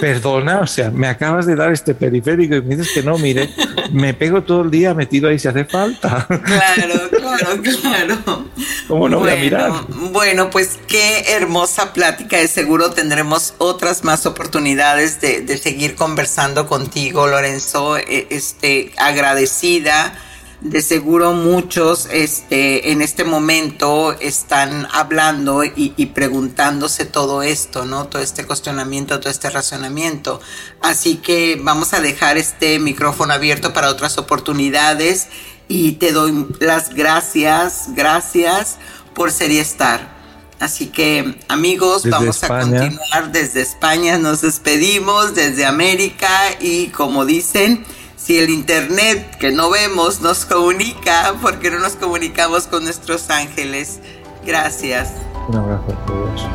[0.00, 3.50] Perdona, o sea, me acabas de dar este periférico y me dices que no, mire,
[3.92, 6.26] me pego todo el día metido ahí si hace falta.
[6.44, 8.44] Claro, claro, claro.
[8.88, 9.72] ¿Cómo no voy a mirar?
[10.12, 12.38] Bueno, pues qué hermosa plática.
[12.38, 17.98] De seguro tendremos otras más oportunidades de, de seguir conversando contigo, Lorenzo.
[17.98, 20.14] E, este, agradecida
[20.60, 28.08] de seguro muchos este, en este momento están hablando y, y, preguntándose todo esto, ¿no?
[28.08, 30.40] Todo este cuestionamiento, todo este razonamiento.
[30.82, 35.28] Así que vamos a dejar este micrófono abierto para otras oportunidades
[35.66, 38.76] y te doy las gracias, gracias
[39.14, 40.20] por ser y estar.
[40.58, 46.28] Así que amigos, vamos a continuar desde España, nos despedimos desde América
[46.60, 47.86] y como dicen,
[48.22, 54.00] si el Internet que no vemos nos comunica, porque no nos comunicamos con nuestros ángeles?
[54.44, 55.12] Gracias.
[55.48, 56.46] Un abrazo a todos.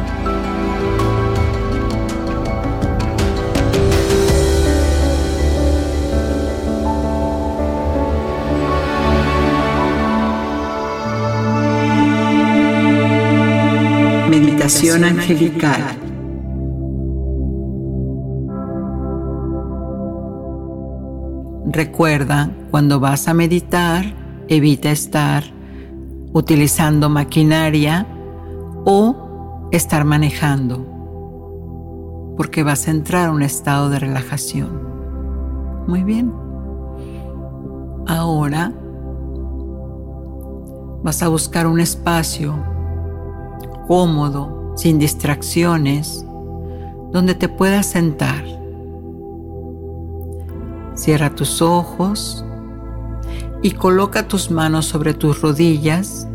[14.30, 16.05] Meditación angelical.
[21.68, 24.06] Recuerda, cuando vas a meditar,
[24.48, 25.44] evita estar
[26.32, 28.06] utilizando maquinaria
[28.86, 30.86] o estar manejando,
[32.38, 34.80] porque vas a entrar a un estado de relajación.
[35.88, 36.32] Muy bien.
[38.08, 38.72] Ahora
[41.04, 42.56] vas a buscar un espacio
[43.88, 46.26] cómodo, sin distracciones,
[47.12, 48.55] donde te puedas sentar.
[50.96, 52.46] Cierra tus ojos
[53.62, 56.28] y coloca tus manos sobre tus rodillas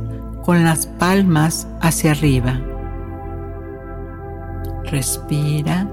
[0.45, 2.61] con las palmas hacia arriba.
[4.85, 5.89] Respira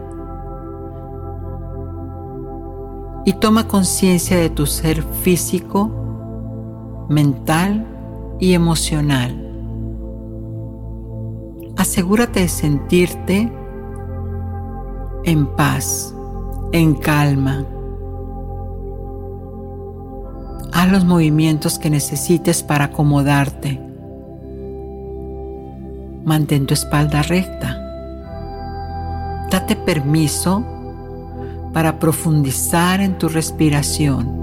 [3.23, 7.85] y toma conciencia de tu ser físico, mental
[8.39, 9.43] y emocional.
[11.77, 13.51] Asegúrate de sentirte
[15.23, 16.13] en paz,
[16.73, 17.65] en calma
[20.73, 23.81] Haz los movimientos que necesites para acomodarte.
[26.23, 27.77] Mantén tu espalda recta.
[29.49, 30.63] Date permiso
[31.73, 34.37] para profundizar en tu respiración.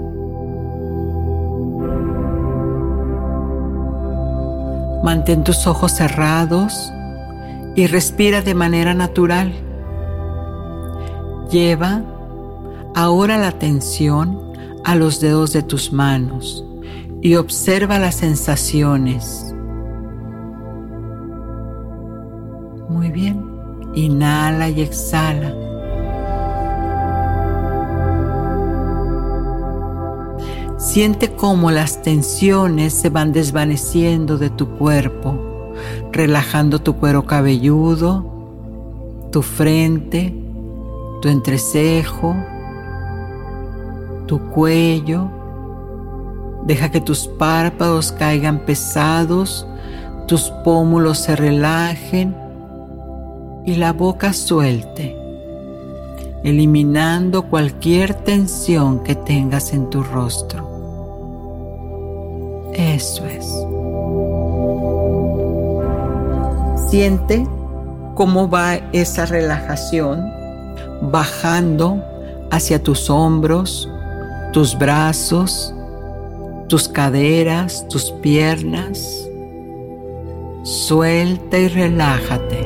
[5.03, 6.91] Mantén tus ojos cerrados
[7.75, 9.53] y respira de manera natural.
[11.51, 12.01] Lleva
[12.95, 14.44] ahora la atención
[14.85, 16.63] a los dedos de tus manos
[17.21, 19.53] y observa las sensaciones.
[22.87, 23.43] Muy bien.
[23.95, 25.53] Inhala y exhala.
[30.77, 35.73] Siente cómo las tensiones se van desvaneciendo de tu cuerpo,
[36.11, 40.35] relajando tu cuero cabelludo, tu frente,
[41.21, 42.35] tu entrecejo,
[44.25, 45.29] tu cuello.
[46.65, 49.67] Deja que tus párpados caigan pesados,
[50.27, 52.35] tus pómulos se relajen
[53.65, 55.15] y la boca suelte,
[56.43, 60.75] eliminando cualquier tensión que tengas en tu rostro.
[62.73, 63.45] Eso es.
[66.89, 67.47] Siente
[68.15, 70.25] cómo va esa relajación
[71.01, 72.01] bajando
[72.51, 73.89] hacia tus hombros,
[74.55, 75.75] tus brazos,
[76.69, 79.27] tus caderas, tus piernas.
[80.63, 82.65] Suelta y relájate.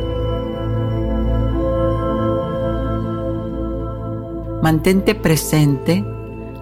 [4.61, 6.05] Mantente presente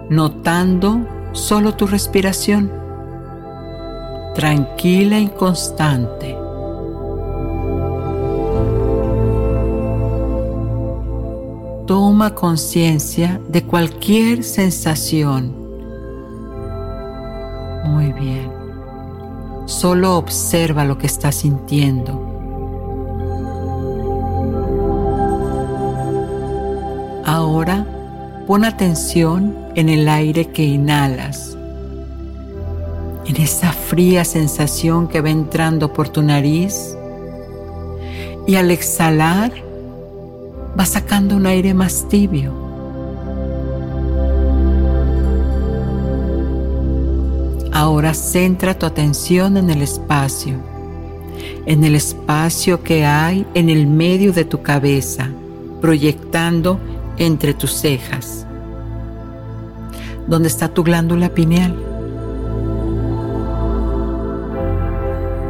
[0.08, 2.72] notando solo tu respiración,
[4.34, 6.37] tranquila y constante.
[11.88, 15.54] Toma conciencia de cualquier sensación.
[17.86, 18.52] Muy bien.
[19.64, 22.12] Solo observa lo que estás sintiendo.
[27.24, 27.86] Ahora
[28.46, 31.56] pon atención en el aire que inhalas,
[33.24, 36.94] en esa fría sensación que va entrando por tu nariz
[38.46, 39.67] y al exhalar
[40.78, 42.52] va sacando un aire más tibio.
[47.72, 50.56] Ahora centra tu atención en el espacio,
[51.66, 55.30] en el espacio que hay en el medio de tu cabeza,
[55.80, 56.78] proyectando
[57.18, 58.46] entre tus cejas.
[60.26, 61.74] ¿Dónde está tu glándula pineal?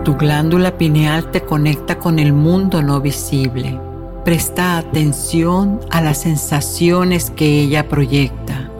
[0.04, 3.87] Tu glándula pineal te conecta con el mundo no visible.
[4.28, 8.70] Presta atención a las sensaciones que ella proyecta.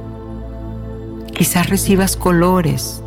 [1.35, 3.03] Quizás recibas colores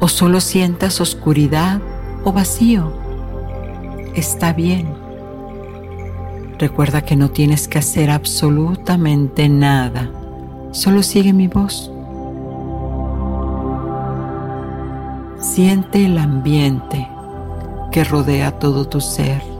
[0.00, 1.82] o solo sientas oscuridad
[2.24, 2.90] o vacío.
[4.14, 4.94] Está bien.
[6.58, 10.10] Recuerda que no tienes que hacer absolutamente nada.
[10.70, 11.92] Solo sigue mi voz.
[15.38, 17.06] Siente el ambiente
[17.92, 19.55] que rodea todo tu ser.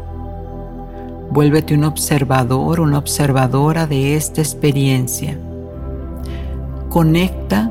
[1.37, 5.39] Vuélvete un observador, una observadora de esta experiencia.
[6.89, 7.71] Conecta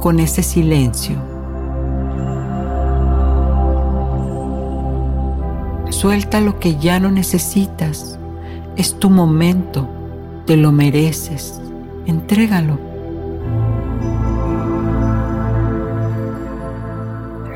[0.00, 1.14] con ese silencio.
[5.90, 8.18] Suelta lo que ya no necesitas.
[8.74, 9.88] Es tu momento.
[10.44, 11.60] Te lo mereces.
[12.06, 12.76] Entrégalo.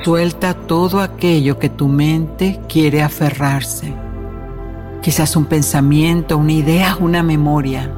[0.04, 4.09] Suelta todo aquello que tu mente quiere aferrarse.
[5.02, 7.90] Quizás un pensamiento, una idea, una memoria.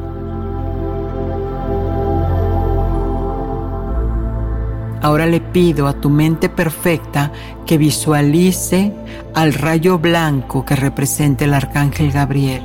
[5.01, 7.33] Ahora le pido a tu mente perfecta
[7.67, 8.93] que visualice
[9.35, 12.63] al rayo blanco que representa el arcángel Gabriel,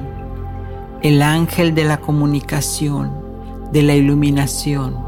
[1.02, 3.12] el ángel de la comunicación,
[3.72, 5.08] de la iluminación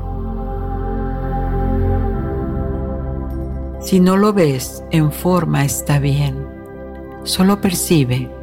[3.80, 6.46] Si no lo ves en forma está bien,
[7.24, 8.39] solo percibe.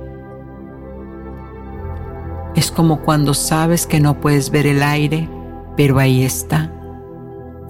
[2.57, 5.29] Es como cuando sabes que no puedes ver el aire,
[5.77, 6.73] pero ahí está.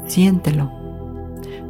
[0.06, 0.70] Siéntelo.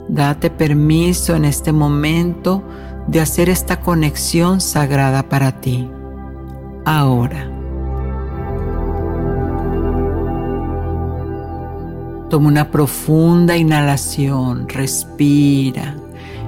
[0.09, 2.63] Date permiso en este momento
[3.07, 5.91] de hacer esta conexión sagrada para ti.
[6.85, 7.51] Ahora.
[12.29, 15.97] Toma una profunda inhalación, respira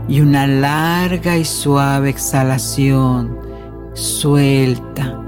[0.06, 3.38] y una larga y suave exhalación,
[3.94, 5.27] suelta.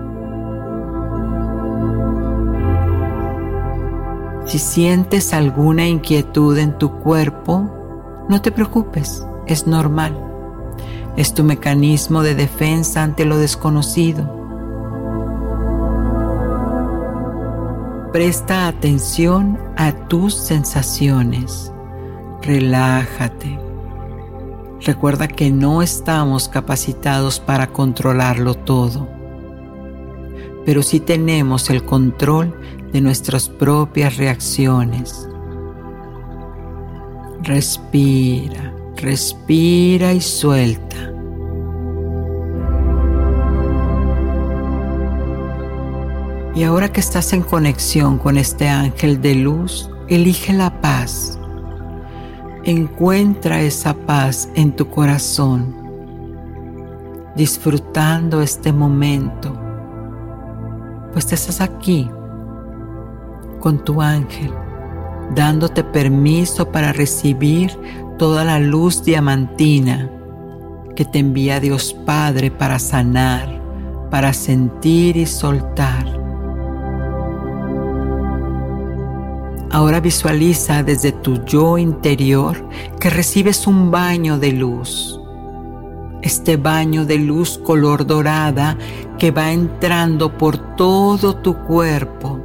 [4.51, 7.71] Si sientes alguna inquietud en tu cuerpo,
[8.29, 10.13] no te preocupes, es normal.
[11.17, 14.29] Es tu mecanismo de defensa ante lo desconocido.
[18.13, 21.73] Presta atención a tus sensaciones.
[22.43, 23.57] Relájate.
[24.81, 29.07] Recuerda que no estamos capacitados para controlarlo todo,
[30.67, 32.53] pero sí tenemos el control
[32.93, 35.29] de nuestras propias reacciones.
[37.43, 40.97] Respira, respira y suelta.
[46.55, 51.39] Y ahora que estás en conexión con este ángel de luz, elige la paz.
[52.65, 55.75] Encuentra esa paz en tu corazón,
[57.35, 59.59] disfrutando este momento,
[61.15, 62.11] pues estás aquí
[63.61, 64.53] con tu ángel,
[65.35, 67.79] dándote permiso para recibir
[68.19, 70.11] toda la luz diamantina
[70.97, 73.61] que te envía Dios Padre para sanar,
[74.11, 76.21] para sentir y soltar
[79.73, 85.21] Ahora visualiza desde tu yo interior que recibes un baño de luz.
[86.23, 88.77] Este baño de luz color dorada
[89.17, 92.40] que va entrando por todo tu cuerpo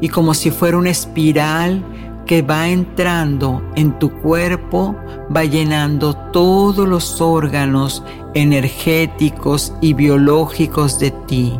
[0.00, 1.84] y como si fuera una espiral
[2.26, 4.94] que va entrando en tu cuerpo,
[5.34, 11.58] va llenando todos los órganos energéticos y biológicos de ti,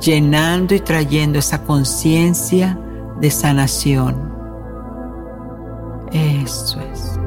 [0.00, 2.78] llenando y trayendo esa conciencia
[3.20, 4.32] de sanación.
[6.12, 7.18] Eso es.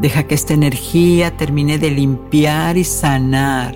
[0.00, 3.74] Deja que esta energía termine de limpiar y sanar,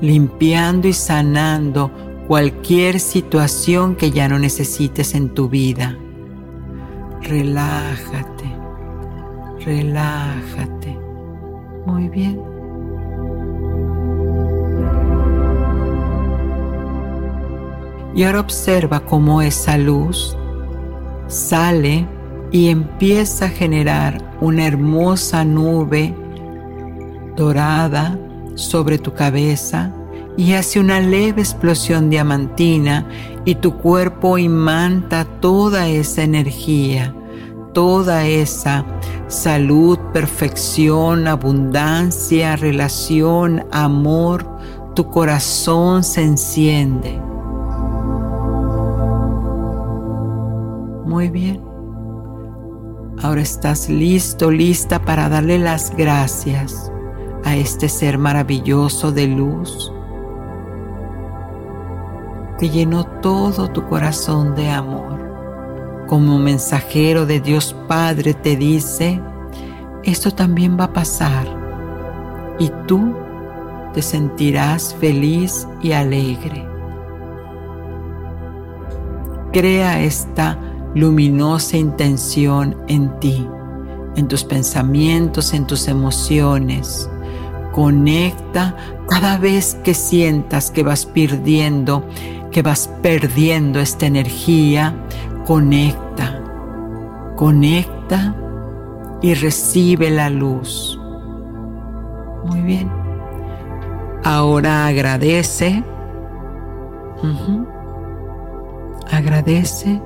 [0.00, 1.90] limpiando y sanando
[2.26, 5.96] cualquier situación que ya no necesites en tu vida.
[7.22, 8.44] Relájate,
[9.64, 10.98] relájate.
[11.86, 12.40] Muy bien.
[18.14, 20.36] Y ahora observa cómo esa luz
[21.28, 22.06] sale
[22.50, 26.14] y empieza a generar una hermosa nube
[27.36, 28.18] dorada
[28.60, 29.92] sobre tu cabeza
[30.36, 33.06] y hace una leve explosión diamantina
[33.44, 37.14] y tu cuerpo imanta toda esa energía,
[37.72, 38.84] toda esa
[39.28, 44.46] salud, perfección, abundancia, relación, amor,
[44.94, 47.18] tu corazón se enciende.
[51.06, 51.60] Muy bien.
[53.22, 56.89] Ahora estás listo, lista para darle las gracias
[57.44, 59.92] a este ser maravilloso de luz
[62.58, 65.18] que llenó todo tu corazón de amor.
[66.06, 69.20] Como mensajero de Dios Padre te dice,
[70.04, 71.46] esto también va a pasar
[72.58, 73.14] y tú
[73.94, 76.68] te sentirás feliz y alegre.
[79.52, 80.58] Crea esta
[80.94, 83.48] luminosa intención en ti,
[84.16, 87.08] en tus pensamientos, en tus emociones.
[87.72, 88.76] Conecta
[89.08, 92.04] cada vez que sientas que vas perdiendo
[92.50, 94.94] que vas perdiendo esta energía,
[95.46, 96.42] conecta,
[97.36, 98.34] conecta
[99.22, 100.98] y recibe la luz.
[102.44, 102.90] Muy bien.
[104.24, 105.84] Ahora agradece.
[109.10, 110.00] Agradece.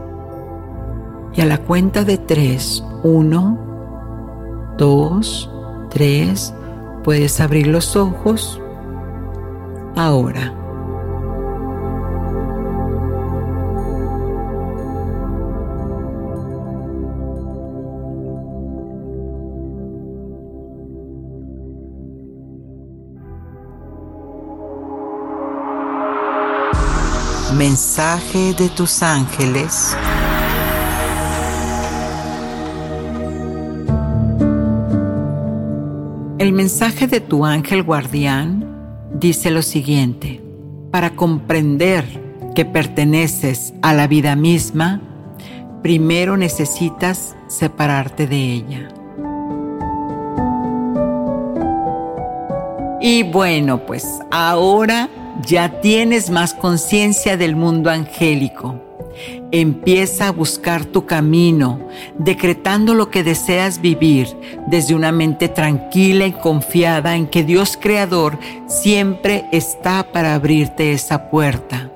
[1.32, 3.58] Y a la cuenta de tres, uno,
[4.76, 5.50] dos,
[5.90, 6.54] tres,
[7.05, 8.61] puedes abrir los ojos.
[9.94, 10.52] Ahora.
[27.57, 29.96] Mensaje de tus ángeles.
[36.45, 40.42] El mensaje de tu ángel guardián dice lo siguiente.
[40.90, 42.05] Para comprender
[42.55, 45.01] que perteneces a la vida misma,
[45.82, 48.88] primero necesitas separarte de ella.
[53.01, 55.09] Y bueno, pues ahora
[55.47, 58.84] ya tienes más conciencia del mundo angélico.
[59.57, 61.78] Empieza a buscar tu camino,
[62.18, 64.26] decretando lo que deseas vivir
[64.66, 68.36] desde una mente tranquila y confiada en que Dios Creador
[68.66, 71.92] siempre está para abrirte esa puerta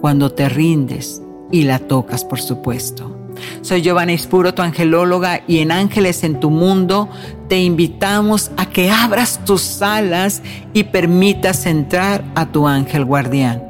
[0.00, 1.20] cuando te rindes
[1.50, 3.32] y la tocas, por supuesto.
[3.62, 7.08] Soy Giovanna Ispuro, tu angelóloga, y en Ángeles en tu Mundo
[7.48, 10.40] te invitamos a que abras tus alas
[10.72, 13.60] y permitas entrar a tu ángel guardián.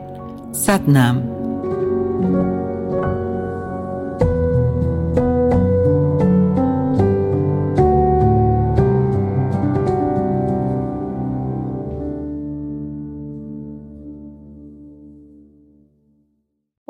[0.52, 2.55] Satnam.